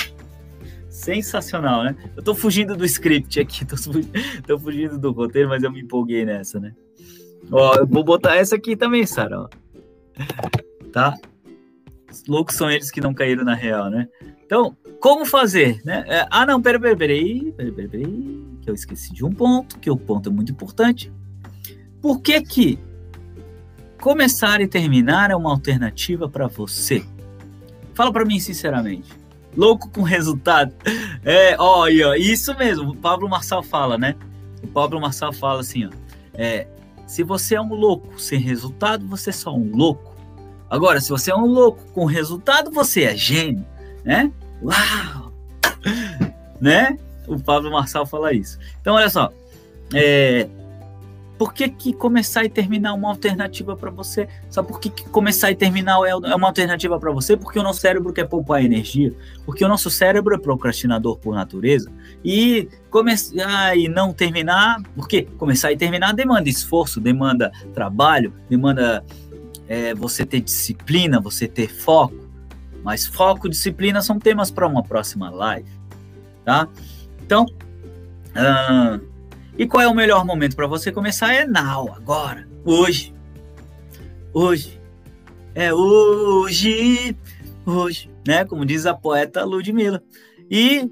[0.89, 1.95] Sensacional, né?
[2.15, 4.11] Eu tô fugindo do script aqui, tô fugindo,
[4.47, 6.73] tô fugindo do roteiro, mas eu me empolguei nessa, né?
[7.51, 9.47] Ó, eu vou botar essa aqui também, Sara.
[10.91, 11.17] Tá?
[12.11, 14.07] Os loucos são eles que não caíram na real, né?
[14.45, 16.05] Então, como fazer, né?
[16.07, 19.79] É, ah, não, peraí, peraí, peraí, peraí, peraí, peraí, que eu esqueci de um ponto,
[19.79, 21.11] que o ponto é muito importante.
[22.01, 22.79] Por que que
[23.99, 27.03] começar e terminar é uma alternativa para você?
[27.93, 29.11] Fala para mim sinceramente.
[29.55, 30.73] Louco com resultado.
[31.23, 34.15] É, olha, isso mesmo, o Pablo Marçal fala, né?
[34.61, 35.89] O Pablo Marçal fala assim, ó.
[36.33, 36.67] É,
[37.05, 40.13] se você é um louco sem resultado, você é só um louco.
[40.69, 43.65] Agora, se você é um louco com resultado, você é gênio,
[44.03, 44.31] né?
[44.61, 45.31] Uau!
[46.59, 46.97] né?
[47.27, 48.57] O Pablo Marçal fala isso.
[48.81, 49.31] Então, olha só.
[49.93, 50.47] É,
[51.37, 54.27] por que, que começar e terminar é uma alternativa para você?
[54.49, 57.35] Sabe por que, que começar e terminar é, é uma alternativa para você?
[57.35, 59.11] Porque o nosso cérebro quer poupar energia,
[59.45, 61.91] porque o nosso cérebro é procrastinador por natureza.
[62.23, 69.03] E começar e não terminar, porque começar e terminar demanda esforço, demanda trabalho, demanda
[69.67, 72.23] é, você ter disciplina, você ter foco.
[72.83, 75.69] Mas foco e disciplina são temas para uma próxima live,
[76.43, 76.67] tá?
[77.25, 77.45] Então,
[78.35, 79.12] uh,
[79.57, 81.33] e qual é o melhor momento para você começar?
[81.33, 83.13] É now, agora, hoje.
[84.33, 84.81] Hoje.
[85.55, 87.15] É hoje,
[87.63, 88.43] hoje, né?
[88.43, 90.01] Como diz a poeta Ludmilla.
[90.49, 90.89] E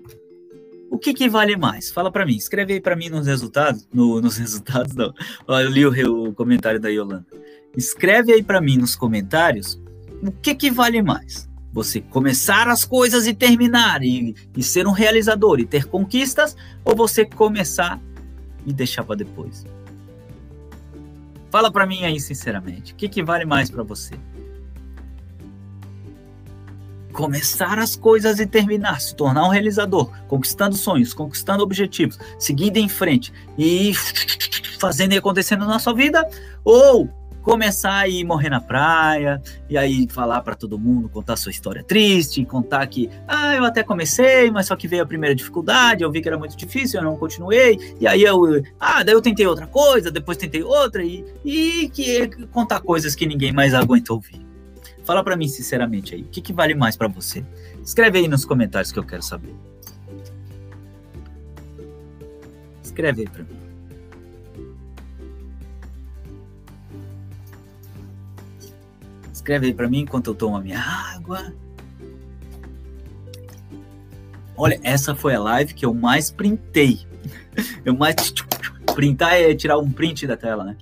[0.91, 1.89] o que, que vale mais?
[1.89, 5.11] Fala para mim, escreve aí para mim nos resultados, no, nos resultados não.
[5.47, 7.25] Eu li o, o comentário da Yolanda.
[7.75, 9.81] Escreve aí para mim nos comentários
[10.21, 11.49] o que que vale mais?
[11.73, 16.95] Você começar as coisas e terminar e, e ser um realizador e ter conquistas ou
[16.95, 17.99] você começar
[18.65, 19.65] e deixar para depois?
[21.49, 24.15] Fala para mim aí sinceramente, o que, que vale mais para você?
[27.11, 32.87] Começar as coisas e terminar, se tornar um realizador, conquistando sonhos, conquistando objetivos, seguindo em
[32.87, 33.93] frente e
[34.79, 36.25] fazendo e acontecendo na sua vida,
[36.63, 41.51] ou começar a ir morrer na praia, e aí falar para todo mundo, contar sua
[41.51, 46.03] história triste, contar que, ah, eu até comecei, mas só que veio a primeira dificuldade,
[46.03, 49.21] eu vi que era muito difícil, eu não continuei, e aí eu, ah, daí eu
[49.21, 54.13] tentei outra coisa, depois tentei outra, e, e que contar coisas que ninguém mais aguenta
[54.13, 54.45] ouvir.
[55.03, 57.43] Fala para mim sinceramente aí, o que, que vale mais para você?
[57.83, 59.53] Escreve aí nos comentários que eu quero saber.
[62.83, 63.60] Escreve aí para mim.
[69.41, 71.51] Escreve aí para mim enquanto eu tomo a minha água.
[74.55, 76.99] Olha, essa foi a live que eu mais printei.
[77.83, 78.15] Eu mais
[78.95, 80.77] printar é tirar um print da tela, né?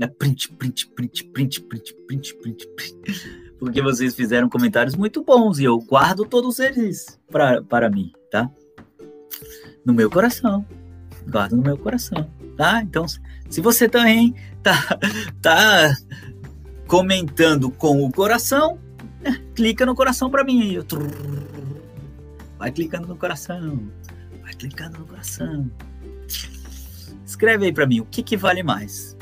[0.00, 3.54] É print, print, print, print, print, print, print, print.
[3.58, 8.50] Porque vocês fizeram comentários muito bons e eu guardo todos eles pra, para mim, tá?
[9.84, 10.66] No meu coração.
[11.28, 12.82] Guardo no meu coração, tá?
[12.82, 13.06] Então,
[13.48, 14.98] se você também tá,
[15.40, 15.96] tá
[16.90, 18.76] comentando com o coração,
[19.22, 20.78] é, clica no coração para mim aí.
[22.58, 23.80] Vai clicando no coração.
[24.42, 25.70] Vai clicando no coração.
[27.24, 29.16] Escreve aí para mim o que, que vale mais.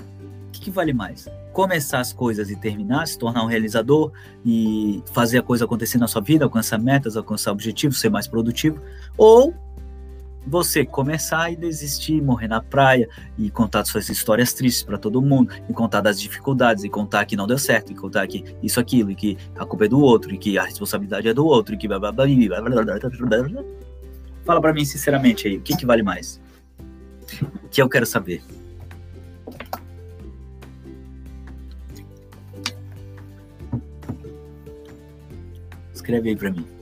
[0.48, 1.28] O que, que vale mais?
[1.52, 4.12] Começar as coisas e terminar, se tornar um realizador
[4.46, 8.80] e fazer a coisa acontecer na sua vida, alcançar metas, alcançar objetivos, ser mais produtivo,
[9.14, 9.52] ou
[10.48, 15.52] você começar e desistir, morrer na praia e contar suas histórias tristes para todo mundo,
[15.68, 19.10] e contar das dificuldades, e contar que não deu certo, e contar que isso, aquilo,
[19.10, 21.78] e que a culpa é do outro, e que a responsabilidade é do outro, e
[21.78, 21.88] que.
[24.44, 26.40] Fala para mim sinceramente aí, o que, que vale mais?
[27.70, 28.42] Que eu quero saber.
[35.92, 36.77] Escreve aí para mim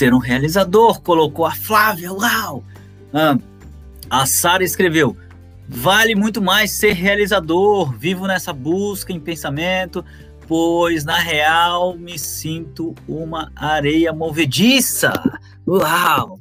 [0.00, 2.64] ser um realizador, colocou a Flávia, uau!
[3.12, 3.36] Ah,
[4.08, 5.14] a Sara escreveu:
[5.68, 10.02] vale muito mais ser realizador, vivo nessa busca em pensamento,
[10.48, 15.12] pois na real me sinto uma areia movediça.
[15.68, 16.40] Uau!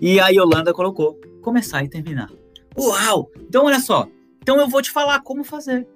[0.00, 2.30] E a Yolanda colocou: começar e terminar.
[2.78, 3.30] Uau!
[3.46, 4.08] Então olha só,
[4.40, 5.86] então eu vou te falar como fazer,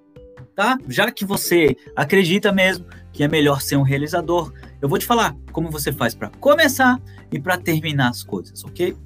[0.54, 0.76] tá?
[0.86, 5.36] Já que você acredita mesmo que é melhor ser um realizador, eu vou te falar
[5.52, 7.00] como você faz para começar
[7.30, 8.96] e para terminar as coisas, ok?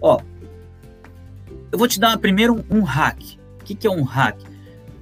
[0.00, 0.20] Ó,
[1.70, 3.18] eu vou te dar primeiro um, hack.
[3.60, 4.38] O que, que é um hack?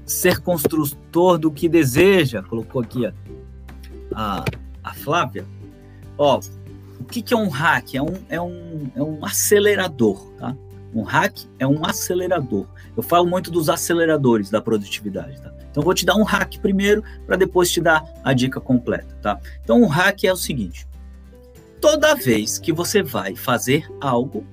[0.04, 2.42] Ser construtor do que deseja.
[2.42, 3.12] Colocou aqui ó,
[4.14, 4.44] a,
[4.84, 5.46] a Flávia.
[6.18, 6.38] Ó,
[7.00, 7.94] o que, que é um hack?
[7.94, 10.54] É um, é, um, é um acelerador, tá?
[10.94, 12.66] Um hack é um acelerador.
[12.96, 15.52] Eu falo muito dos aceleradores da produtividade, tá?
[15.70, 19.38] Então, vou te dar um hack primeiro para depois te dar a dica completa, tá?
[19.62, 20.86] Então, o hack é o seguinte:
[21.80, 24.44] toda vez que você vai fazer algo,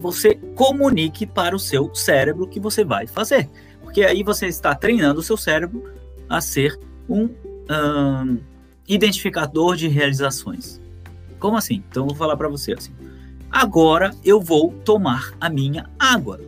[0.00, 3.48] você comunique para o seu cérebro que você vai fazer,
[3.82, 5.92] porque aí você está treinando o seu cérebro
[6.28, 7.28] a ser um,
[7.70, 8.38] um
[8.88, 10.80] identificador de realizações.
[11.38, 11.84] Como assim?
[11.88, 12.92] Então, eu vou falar para você assim.
[13.50, 16.40] Agora eu vou tomar a minha água.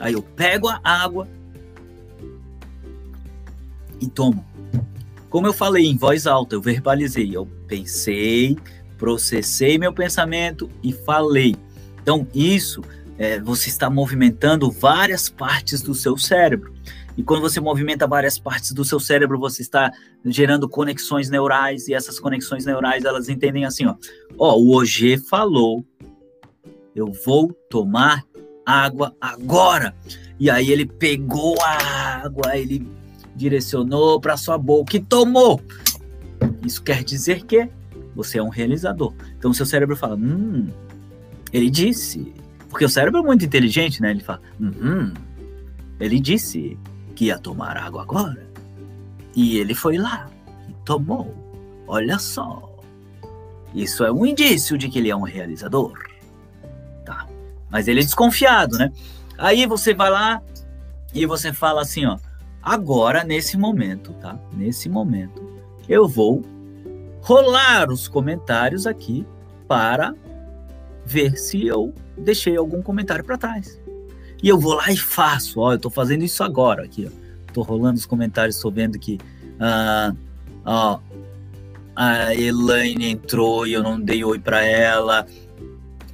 [0.00, 1.28] Aí eu pego a água,
[4.00, 4.44] e tomo.
[5.28, 8.56] Como eu falei em voz alta, eu verbalizei, eu pensei,
[8.96, 11.54] processei meu pensamento e falei.
[12.02, 12.82] Então, isso
[13.18, 16.72] é, você está movimentando várias partes do seu cérebro.
[17.16, 19.92] E quando você movimenta várias partes do seu cérebro, você está
[20.24, 23.96] gerando conexões neurais, e essas conexões neurais, elas entendem assim, ó.
[24.38, 25.84] Ó, o OG falou,
[26.94, 28.24] eu vou tomar
[28.64, 29.94] água agora.
[30.38, 32.86] E aí ele pegou a água, ele
[33.38, 35.60] direcionou para sua boca e tomou.
[36.66, 37.68] Isso quer dizer que
[38.14, 39.14] você é um realizador.
[39.38, 40.66] Então, seu cérebro fala: Hum,
[41.52, 42.34] ele disse.
[42.68, 44.10] Porque o cérebro é muito inteligente, né?
[44.10, 45.14] Ele fala: Hum,
[45.98, 46.76] ele disse
[47.14, 48.46] que ia tomar água agora.
[49.34, 50.28] E ele foi lá
[50.68, 51.34] e tomou.
[51.86, 52.68] Olha só.
[53.74, 55.98] Isso é um indício de que ele é um realizador.
[57.04, 57.26] Tá.
[57.70, 58.92] Mas ele é desconfiado, né?
[59.36, 60.42] Aí você vai lá
[61.14, 62.18] e você fala assim, ó.
[62.62, 64.38] Agora, nesse momento, tá?
[64.52, 65.42] Nesse momento,
[65.88, 66.42] eu vou
[67.20, 69.26] rolar os comentários aqui
[69.66, 70.14] para
[71.04, 73.80] ver se eu deixei algum comentário para trás.
[74.42, 77.10] E eu vou lá e faço, ó, eu tô fazendo isso agora aqui.
[77.52, 79.18] Tô rolando os comentários, tô vendo que
[79.58, 80.12] ah,
[80.64, 81.00] ó,
[81.96, 85.26] a Elaine entrou e eu não dei oi para ela.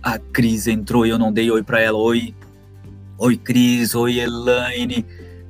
[0.03, 1.99] A Cris entrou e eu não dei oi para ela.
[1.99, 2.35] Oi,
[3.19, 5.05] oi Cris, oi Elaine.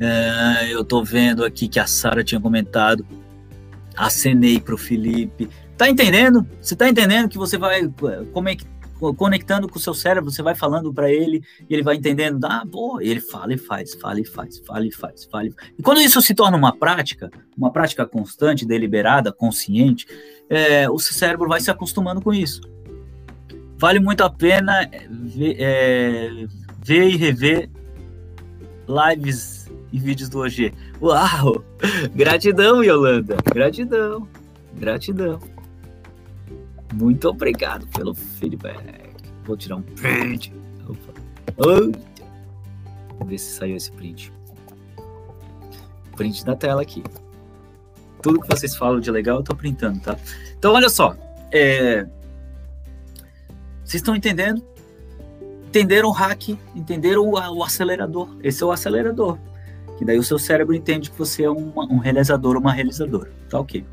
[0.05, 3.07] É, eu tô vendo aqui que a Sara tinha comentado.
[3.97, 5.49] Acenei pro Felipe.
[5.79, 6.47] Tá entendendo?
[6.61, 7.83] Você tá entendendo que você vai.
[7.83, 8.75] É
[9.17, 12.65] conectando com o seu cérebro, você vai falando para ele e ele vai entendendo, ah,
[12.71, 15.69] pô, ele fala e faz, fala e faz, fala e faz, fala e faz.
[15.79, 20.07] E quando isso se torna uma prática, uma prática constante, deliberada, consciente,
[20.49, 22.63] é, o cérebro vai se acostumando com isso.
[23.77, 26.47] Vale muito a pena ver, é,
[26.81, 27.69] ver e rever
[28.89, 29.64] lives
[29.95, 30.75] e vídeos do OG.
[31.01, 31.65] Uau!
[32.17, 33.37] Gratidão, Yolanda.
[33.55, 34.29] Gratidão.
[34.75, 35.39] Gratidão.
[36.93, 39.15] Muito obrigado pelo feedback.
[39.45, 40.53] Vou tirar um print.
[41.57, 41.97] Vamos
[43.25, 44.33] ver se saiu esse print.
[46.17, 47.05] Print da tela aqui.
[48.21, 50.19] Tudo que vocês falam de legal eu tô printando, tá?
[50.59, 51.17] Então, olha só.
[51.53, 52.05] É...
[53.85, 54.61] Vocês estão entendendo?
[55.69, 58.29] Entenderam o hack, entenderam o, o, acelerador.
[58.43, 59.39] Esse é o acelerador.
[59.97, 63.31] Que daí o seu cérebro entende que você é um realizador, uma realizadora.
[63.49, 63.85] Tá ok.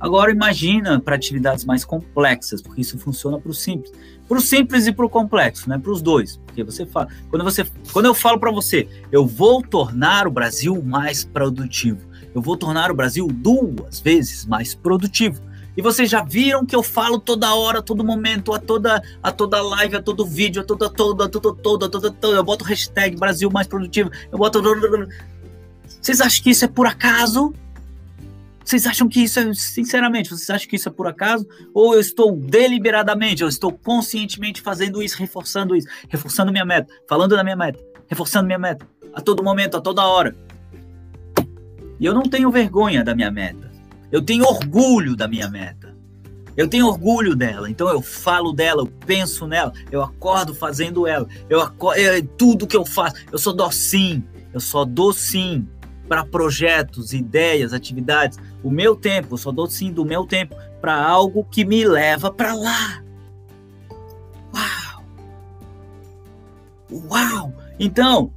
[0.00, 3.92] Agora imagina para atividades mais complexas, porque isso funciona para o simples.
[4.28, 5.78] Para o simples e para o complexo, né?
[5.78, 6.36] Para os dois.
[6.46, 10.80] Porque você fala, quando você, quando eu falo para você, eu vou tornar o Brasil
[10.82, 12.06] mais produtivo.
[12.34, 15.42] Eu vou tornar o Brasil duas vezes mais produtivo.
[15.78, 19.62] E vocês já viram que eu falo toda hora, todo momento, a toda, a toda
[19.62, 22.36] live, a todo vídeo, a toda, toda, toda, toda, toda, toda.
[22.36, 24.10] Eu boto hashtag Brasil mais produtivo.
[24.32, 24.60] Eu boto.
[26.00, 27.52] Vocês acham que isso é por acaso?
[28.68, 31.48] Vocês acham que isso é, sinceramente, vocês acham que isso é por acaso?
[31.72, 37.34] Ou eu estou deliberadamente, eu estou conscientemente fazendo isso, reforçando isso, reforçando minha meta, falando
[37.34, 40.36] da minha meta, reforçando minha meta, a todo momento, a toda hora.
[41.98, 43.72] E eu não tenho vergonha da minha meta.
[44.12, 45.96] Eu tenho orgulho da minha meta.
[46.54, 51.24] Eu tenho orgulho dela, então eu falo dela, eu penso nela, eu acordo fazendo ela,
[51.48, 55.68] eu acordo, é, tudo que eu faço, eu dou sim, eu só dou sim
[56.08, 58.38] para projetos, ideias, atividades.
[58.62, 62.32] O meu tempo, eu só dou sim do meu tempo para algo que me leva
[62.32, 63.02] para lá.
[64.54, 65.04] Uau!
[66.90, 67.52] Uau!
[67.78, 68.32] Então,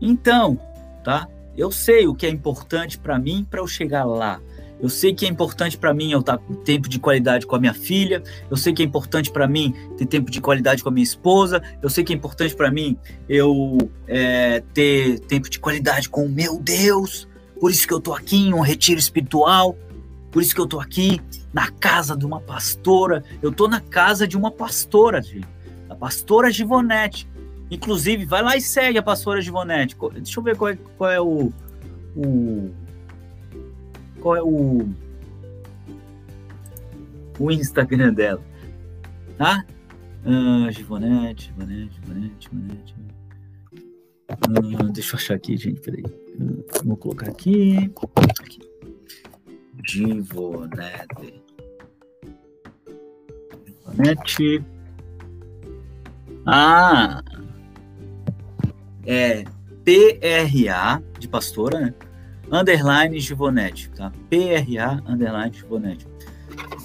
[0.00, 0.58] então,
[1.02, 1.28] tá?
[1.56, 4.40] Eu sei o que é importante para mim para eu chegar lá.
[4.80, 7.58] Eu sei que é importante para mim eu estar com tempo de qualidade com a
[7.58, 8.22] minha filha.
[8.50, 11.62] Eu sei que é importante para mim ter tempo de qualidade com a minha esposa.
[11.80, 12.96] Eu sei que é importante para mim
[13.28, 17.28] eu é, ter tempo de qualidade com o meu Deus.
[17.58, 19.76] Por isso que eu tô aqui em um retiro espiritual.
[20.30, 21.20] Por isso que eu tô aqui
[21.52, 23.24] na casa de uma pastora.
[23.40, 25.46] Eu tô na casa de uma pastora, gente.
[25.88, 27.28] A pastora Givonete.
[27.70, 29.96] Inclusive, vai lá e segue a pastora Givonete.
[30.14, 31.52] Deixa eu ver qual é, qual é o,
[32.14, 32.70] o
[34.24, 34.88] qual é o,
[37.38, 38.42] o Instagram dela,
[39.36, 39.66] tá?
[40.24, 42.94] Ah, Givonete, Givonete, Givonete, Givonete.
[44.30, 46.02] Ah, deixa eu achar aqui, gente, peraí.
[46.40, 47.92] Ah, vou colocar aqui.
[48.40, 48.60] aqui.
[49.86, 51.42] Givonete.
[53.84, 54.64] Givonete.
[56.46, 57.22] Ah!
[59.04, 59.44] É
[59.84, 61.94] PRA de pastora, né?
[62.50, 64.12] Underline Givonete, tá?
[64.28, 66.06] PRA, underline Givonete.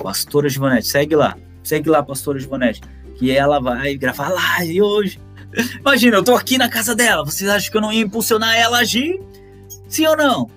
[0.01, 1.37] Pastora Givonete, segue lá.
[1.63, 2.81] Segue lá, Pastora Givonete.
[3.17, 5.19] Que ela vai gravar live hoje.
[5.79, 7.25] Imagina, eu tô aqui na casa dela.
[7.25, 9.21] Vocês acham que eu não ia impulsionar ela a agir?
[9.87, 10.49] Sim ou não?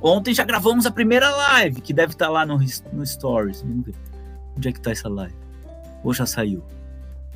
[0.00, 2.58] Ontem já gravamos a primeira live, que deve estar tá lá no,
[2.92, 3.64] no Stories.
[4.56, 5.34] Onde é que tá essa live?
[6.02, 6.62] Ou já saiu?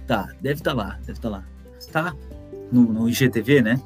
[0.06, 1.44] Tá, deve estar tá lá, deve estar tá lá.
[1.92, 2.14] Tá?
[2.70, 3.80] No, no IGTV, né?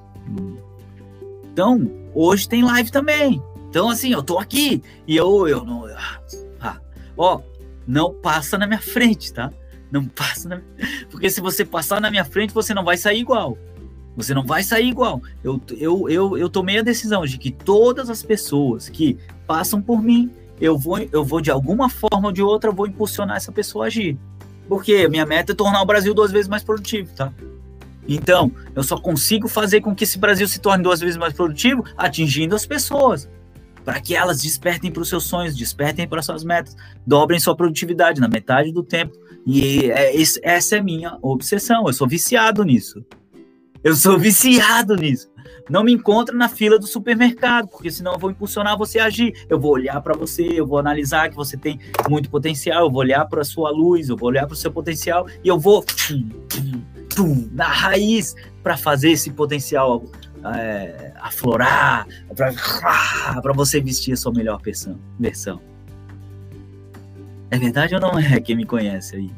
[1.53, 3.43] Então, hoje tem live também.
[3.69, 5.87] Então, assim, eu tô aqui e eu, eu não.
[5.87, 6.21] Ah,
[6.61, 6.81] ah,
[7.17, 7.41] ó,
[7.87, 9.51] não passa na minha frente, tá?
[9.91, 10.61] Não passa na.
[11.11, 13.57] Porque se você passar na minha frente, você não vai sair igual.
[14.17, 15.23] Você não vai sair igual.
[15.43, 20.03] Eu, eu, eu, eu tomei a decisão de que todas as pessoas que passam por
[20.03, 23.85] mim, eu vou, eu vou de alguma forma ou de outra, vou impulsionar essa pessoa
[23.85, 24.19] a agir.
[24.69, 27.33] Porque minha meta é tornar o Brasil duas vezes mais produtivo, tá?
[28.09, 31.85] Então, eu só consigo fazer com que esse Brasil se torne duas vezes mais produtivo
[31.97, 33.29] atingindo as pessoas.
[33.85, 36.77] Para que elas despertem para os seus sonhos, despertem para suas metas,
[37.07, 39.17] dobrem sua produtividade na metade do tempo.
[39.47, 41.87] E é, essa é minha obsessão.
[41.87, 43.05] Eu sou viciado nisso.
[43.83, 45.33] Eu sou viciado nisso.
[45.69, 49.47] Não me encontra na fila do supermercado, porque senão eu vou impulsionar você a agir.
[49.49, 51.79] Eu vou olhar para você, eu vou analisar que você tem
[52.09, 54.73] muito potencial, eu vou olhar para a sua luz, eu vou olhar para o seu
[54.73, 55.85] potencial e eu vou
[57.53, 60.05] na raiz para fazer esse potencial
[60.45, 64.61] é, aflorar, para você vestir a sua melhor
[65.19, 65.61] versão.
[67.51, 68.41] É verdade ou não é?
[68.41, 69.31] Quem me conhece aí?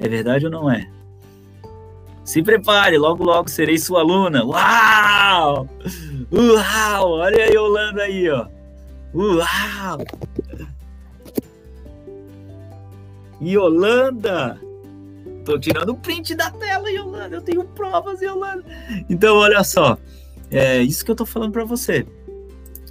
[0.00, 0.88] É verdade ou não é?
[2.24, 4.44] Se prepare, logo logo serei sua aluna.
[4.44, 5.68] Uau!
[6.32, 7.10] Uau!
[7.10, 8.46] Olha aí, Holanda aí, ó.
[9.14, 9.98] Uau!
[13.40, 14.58] E Holanda!
[15.44, 17.36] Tô tirando print da tela, Yolanda.
[17.36, 18.64] Eu tenho provas, Yolanda.
[19.08, 19.98] Então, olha só.
[20.50, 22.06] É isso que eu tô falando para você.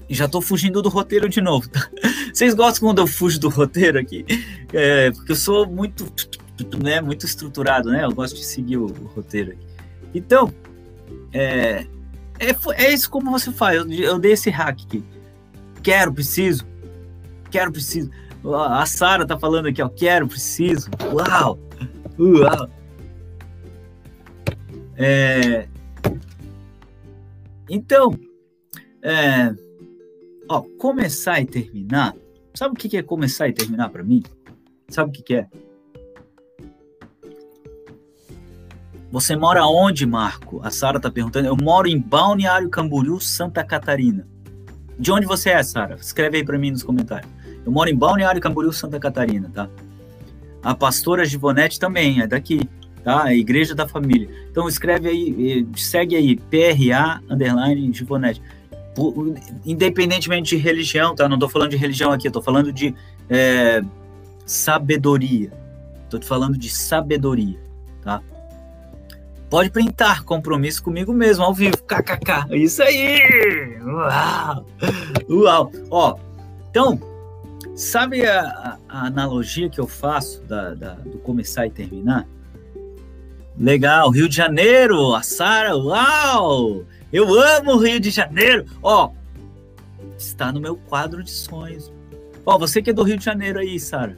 [0.10, 1.68] Já tô fugindo do roteiro de novo.
[1.70, 1.90] Tá?
[2.34, 4.26] Vocês gostam quando eu fujo do roteiro aqui?
[4.72, 6.12] É, porque eu sou muito,
[6.82, 8.04] né, muito estruturado, né?
[8.04, 9.66] Eu gosto de seguir o, o roteiro aqui.
[10.14, 10.54] Então,
[11.32, 11.86] é,
[12.40, 13.78] é, é isso como você faz.
[13.78, 15.04] Eu, eu dei esse hack aqui.
[15.82, 16.66] Quero, preciso.
[17.50, 18.10] Quero, preciso.
[18.46, 19.90] A Sara tá falando aqui, ó.
[19.90, 20.90] Quero, preciso.
[21.12, 21.58] Uau!
[22.24, 22.70] Uau!
[24.96, 25.68] É...
[27.70, 28.18] Então,
[29.02, 29.54] é...
[30.50, 32.16] Ó, começar e terminar.
[32.54, 34.24] Sabe o que é começar e terminar para mim?
[34.88, 35.48] Sabe o que é?
[39.12, 40.60] Você mora onde, Marco?
[40.64, 41.48] A Sara tá perguntando.
[41.48, 44.28] Eu moro em Balneário Camboriú, Santa Catarina.
[44.98, 45.96] De onde você é, Sara?
[45.96, 47.32] Escreve aí para mim nos comentários.
[47.66, 49.70] Eu moro em Balneário Camboriú, Santa Catarina, tá?
[50.64, 52.62] A pastora Givonete também é daqui,
[53.04, 53.24] tá?
[53.24, 54.30] A Igreja da Família.
[54.50, 58.42] Então escreve aí, segue aí, PRA underline Givonete.
[59.66, 61.28] Independentemente de religião, tá?
[61.28, 62.96] Não tô falando de religião aqui, tô falando de
[63.30, 63.82] é,
[64.46, 65.52] sabedoria.
[66.10, 67.60] Tô te falando de sabedoria,
[68.02, 68.22] tá?
[69.50, 71.78] Pode printar compromisso comigo mesmo, ao vivo.
[71.78, 72.56] KKK.
[72.56, 73.20] Isso aí!
[73.84, 74.66] Uau!
[75.30, 75.72] Uau!
[75.92, 76.16] Ó,
[76.70, 77.00] então,
[77.76, 82.28] sabe a, a analogia que eu faço da, da, do começar e terminar?
[83.58, 86.86] Legal, Rio de Janeiro, a Sara, uau!
[87.12, 88.66] Eu amo o Rio de Janeiro.
[88.82, 89.12] Ó,
[90.18, 91.92] está no meu quadro de sonhos.
[92.46, 94.18] Ó, você que é do Rio de Janeiro aí, Sara.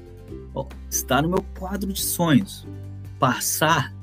[0.90, 2.66] Está no meu quadro de sonhos.
[3.20, 3.94] Passar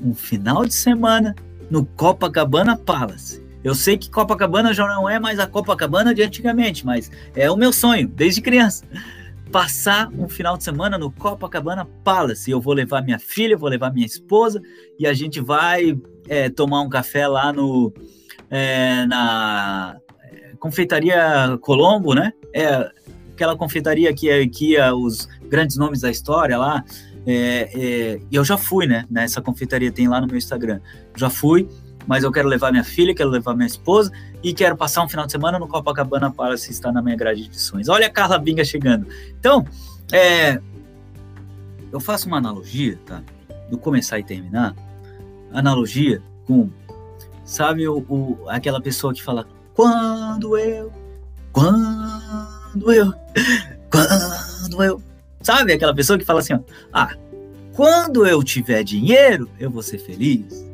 [0.00, 1.34] um final de semana
[1.70, 3.41] no Copacabana Palace.
[3.64, 7.56] Eu sei que Copacabana já não é mais a Copacabana de antigamente, mas é o
[7.56, 8.84] meu sonho, desde criança.
[9.50, 12.50] Passar um final de semana no Copacabana Palace.
[12.50, 14.60] Eu vou levar minha filha, vou levar minha esposa
[14.98, 15.96] e a gente vai
[16.28, 17.92] é, tomar um café lá no
[18.50, 22.32] é, na é, confeitaria Colombo, né?
[22.54, 22.90] É
[23.32, 26.84] aquela confeitaria que é que é os grandes nomes da história lá.
[27.26, 29.06] É, é, eu já fui, né?
[29.10, 30.80] Nessa confeitaria tem lá no meu Instagram.
[31.16, 31.68] Já fui,
[32.06, 34.10] mas eu quero levar minha filha, quero levar minha esposa
[34.42, 37.60] e quero passar um final de semana no Copacabana Palace, está na minha grade de
[37.60, 37.88] sonhos.
[37.88, 39.06] Olha a Carla Binga chegando.
[39.38, 39.64] Então,
[40.12, 40.60] é,
[41.92, 43.22] eu faço uma analogia, tá?
[43.70, 44.74] Do começar e terminar.
[45.52, 46.70] Analogia com,
[47.44, 50.92] sabe, o, o aquela pessoa que fala quando eu,
[51.52, 53.12] quando eu,
[53.90, 55.02] quando eu
[55.42, 56.60] Sabe aquela pessoa que fala assim, ó,
[56.92, 57.14] ah,
[57.72, 60.64] quando eu tiver dinheiro, eu vou ser feliz.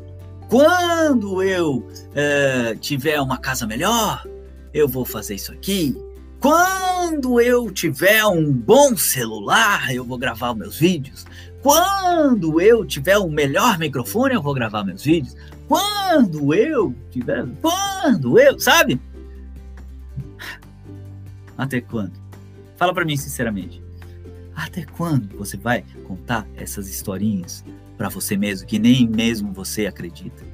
[0.48, 4.26] Quando eu é, tiver uma casa melhor,
[4.72, 5.96] eu vou fazer isso aqui.
[6.40, 11.26] Quando eu tiver um bom celular, eu vou gravar meus vídeos.
[11.62, 15.36] Quando eu tiver um melhor microfone, eu vou gravar meus vídeos.
[15.66, 17.44] Quando eu tiver.
[17.60, 18.58] Quando eu.
[18.58, 18.98] Sabe?
[21.58, 22.12] Até quando?
[22.76, 23.82] Fala para mim sinceramente.
[24.54, 27.64] Até quando você vai contar essas historinhas
[27.98, 30.44] para você mesmo que nem mesmo você acredita?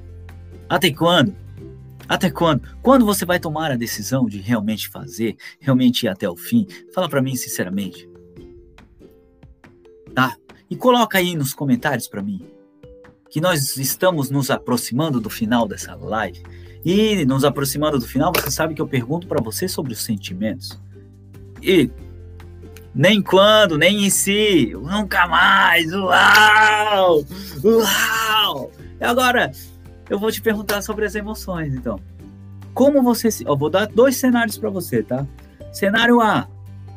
[0.69, 1.37] Até quando?
[2.09, 2.63] Até quando?
[2.83, 6.67] Quando você vai tomar a decisão de realmente fazer, realmente ir até o fim?
[6.95, 8.09] Fala para mim sinceramente.
[10.15, 10.37] Tá?
[10.71, 12.45] E coloca aí nos comentários para mim
[13.31, 16.41] que nós estamos nos aproximando do final dessa live.
[16.85, 20.81] E nos aproximando do final, você sabe que eu pergunto para você sobre os sentimentos.
[21.61, 21.91] E
[22.95, 27.25] nem quando, nem em si, nunca mais, uau,
[27.65, 28.71] uau.
[29.01, 29.51] Agora,
[30.09, 31.99] eu vou te perguntar sobre as emoções, então.
[32.73, 33.45] Como você se...
[33.45, 35.27] Eu vou dar dois cenários para você, tá?
[35.73, 36.47] Cenário A.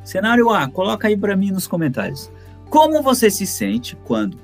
[0.03, 2.31] Cenário A, coloca aí para mim nos comentários.
[2.69, 4.37] Como você se sente quando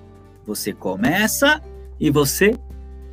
[0.45, 1.61] você começa
[1.99, 2.57] e você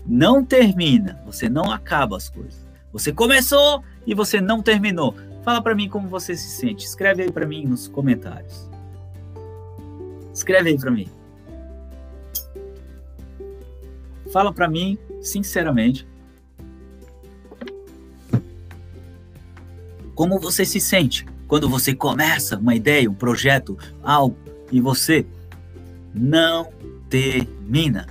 [0.07, 2.67] não termina, você não acaba as coisas.
[2.93, 5.15] Você começou e você não terminou.
[5.43, 6.85] Fala para mim como você se sente.
[6.85, 8.69] Escreve aí para mim nos comentários.
[10.33, 11.09] Escreve aí para mim.
[14.33, 16.07] Fala para mim, sinceramente,
[20.15, 24.37] como você se sente quando você começa uma ideia, um projeto, algo
[24.71, 25.27] e você
[26.15, 26.71] não
[27.09, 28.07] termina.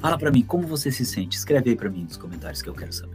[0.00, 1.36] Fala para mim como você se sente.
[1.36, 3.13] Escreve aí para mim nos comentários que eu quero saber.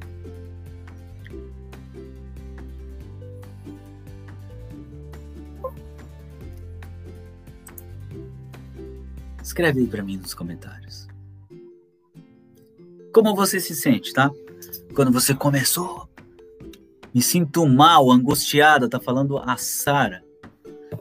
[9.49, 11.07] Escreve aí para mim nos comentários.
[13.11, 14.29] Como você se sente, tá?
[14.93, 16.07] Quando você começou,
[17.11, 20.23] me sinto mal, angustiada, tá falando a Sara.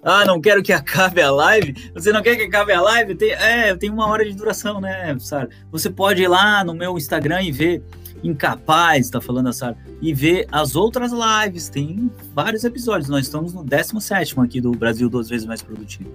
[0.03, 1.93] Ah, não quero que acabe a live.
[1.93, 3.15] Você não quer que acabe a live?
[3.17, 5.51] Tem, é, tem uma hora de duração, né, Sara?
[5.71, 7.85] Você pode ir lá no meu Instagram e ver
[8.25, 11.69] Incapaz, tá falando a Sara, e ver as outras lives.
[11.69, 13.11] Tem vários episódios.
[13.11, 16.11] Nós estamos no 17 aqui do Brasil duas vezes mais produtivo.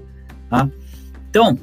[0.49, 0.67] Tá?
[1.29, 1.59] Então,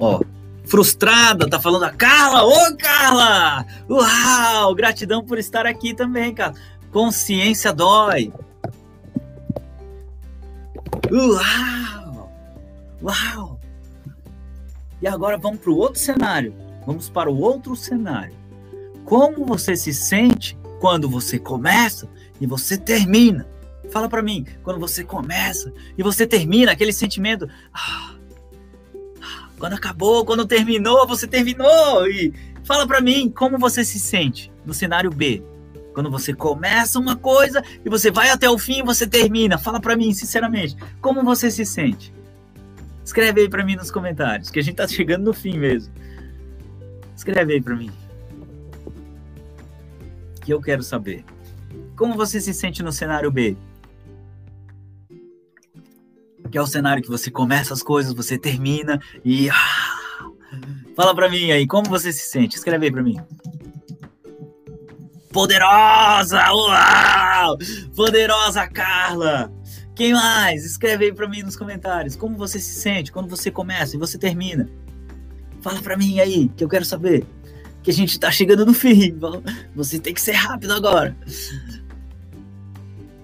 [0.00, 0.20] ó,
[0.64, 2.44] frustrada, tá falando a Carla.
[2.44, 3.66] Ô, Carla!
[3.88, 4.74] Uau!
[4.74, 6.54] Gratidão por estar aqui também, cara.
[6.90, 8.32] Consciência dói.
[11.12, 12.32] Uau!
[13.02, 13.60] Uau!
[15.02, 16.54] E agora vamos para o outro cenário.
[16.86, 18.34] Vamos para o outro cenário.
[19.04, 22.08] Como você se sente quando você começa
[22.40, 23.46] e você termina?
[23.90, 27.48] Fala para mim, quando você começa e você termina, aquele sentimento.
[27.72, 28.09] Ah, ah,
[29.60, 32.08] quando acabou, quando terminou, você terminou.
[32.08, 32.32] E
[32.64, 35.44] fala para mim, como você se sente no cenário B?
[35.92, 39.58] Quando você começa uma coisa e você vai até o fim e você termina.
[39.58, 42.12] Fala para mim, sinceramente, como você se sente?
[43.04, 45.92] Escreve aí para mim nos comentários, que a gente tá chegando no fim mesmo.
[47.14, 47.90] Escreve aí para mim.
[50.42, 51.22] Que eu quero saber.
[51.96, 53.58] Como você se sente no cenário B?
[56.50, 59.96] Que é o cenário que você começa as coisas, você termina e ah,
[60.96, 62.56] Fala para mim aí, como você se sente?
[62.56, 63.16] Escreve aí para mim
[65.32, 66.40] poderosa!
[66.52, 67.56] Uau!
[67.94, 69.52] Poderosa Carla!
[69.94, 70.64] Quem mais?
[70.64, 72.16] Escreve aí para mim nos comentários.
[72.16, 74.68] Como você se sente quando você começa e você termina?
[75.60, 77.26] Fala para mim aí, que eu quero saber.
[77.82, 79.18] Que a gente tá chegando no fim.
[79.74, 81.16] Você tem que ser rápido agora.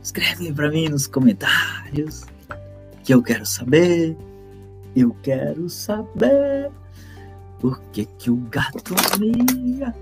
[0.02, 2.24] Escreve aí para mim nos comentários.
[3.06, 4.16] Que eu quero saber.
[4.96, 6.72] Eu quero saber.
[7.60, 9.94] Por que que o gato mia?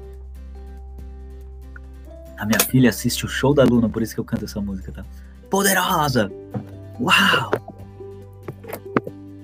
[2.39, 4.91] A minha filha assiste o show da Luna, por isso que eu canto essa música,
[4.91, 5.05] tá?
[5.51, 6.33] Poderosa!
[6.99, 7.51] Uau!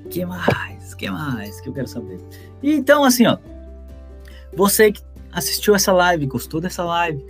[0.09, 0.95] Que mais?
[0.95, 2.19] Que mais que eu quero saber?
[2.63, 3.37] Então, assim, ó.
[4.57, 7.23] Você que assistiu essa live, gostou dessa live,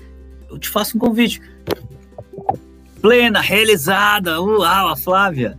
[0.49, 1.43] eu te faço um convite.
[3.03, 4.41] Plena, realizada.
[4.41, 5.59] Uau, a Flávia.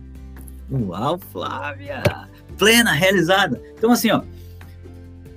[0.72, 2.02] Uau, Flávia.
[2.56, 3.60] Plena, realizada.
[3.76, 4.22] Então, assim, ó.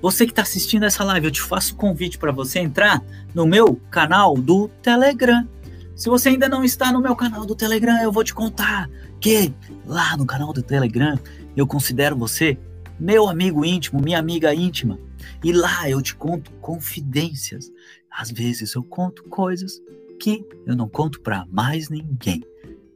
[0.02, 3.46] Você que está assistindo essa live, eu te faço um convite para você entrar no
[3.46, 5.48] meu canal do Telegram.
[5.96, 9.54] Se você ainda não está no meu canal do Telegram, eu vou te contar que
[9.86, 11.18] lá no canal do Telegram
[11.56, 12.58] eu considero você
[13.00, 15.00] meu amigo íntimo, minha amiga íntima.
[15.44, 17.72] E lá eu te conto confidências.
[18.10, 19.82] Às vezes eu conto coisas
[20.20, 22.44] que eu não conto para mais ninguém,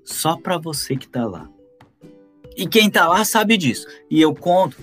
[0.04, 1.50] só para você que está lá.
[2.60, 3.88] E quem está lá sabe disso.
[4.12, 4.76] E eu conto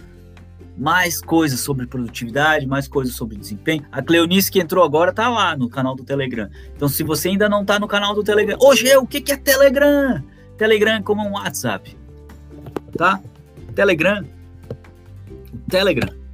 [0.78, 3.84] mais coisas sobre produtividade, mais coisas sobre desempenho.
[3.92, 6.48] A Cleonice que entrou agora tá lá no canal do Telegram.
[6.74, 9.30] Então, se você ainda não tá no canal do Telegram, hoje é o que, que
[9.30, 10.24] é Telegram?
[10.56, 11.94] Telegram é como um WhatsApp,
[12.96, 13.20] tá?
[13.74, 14.24] Telegram,
[15.68, 16.25] Telegram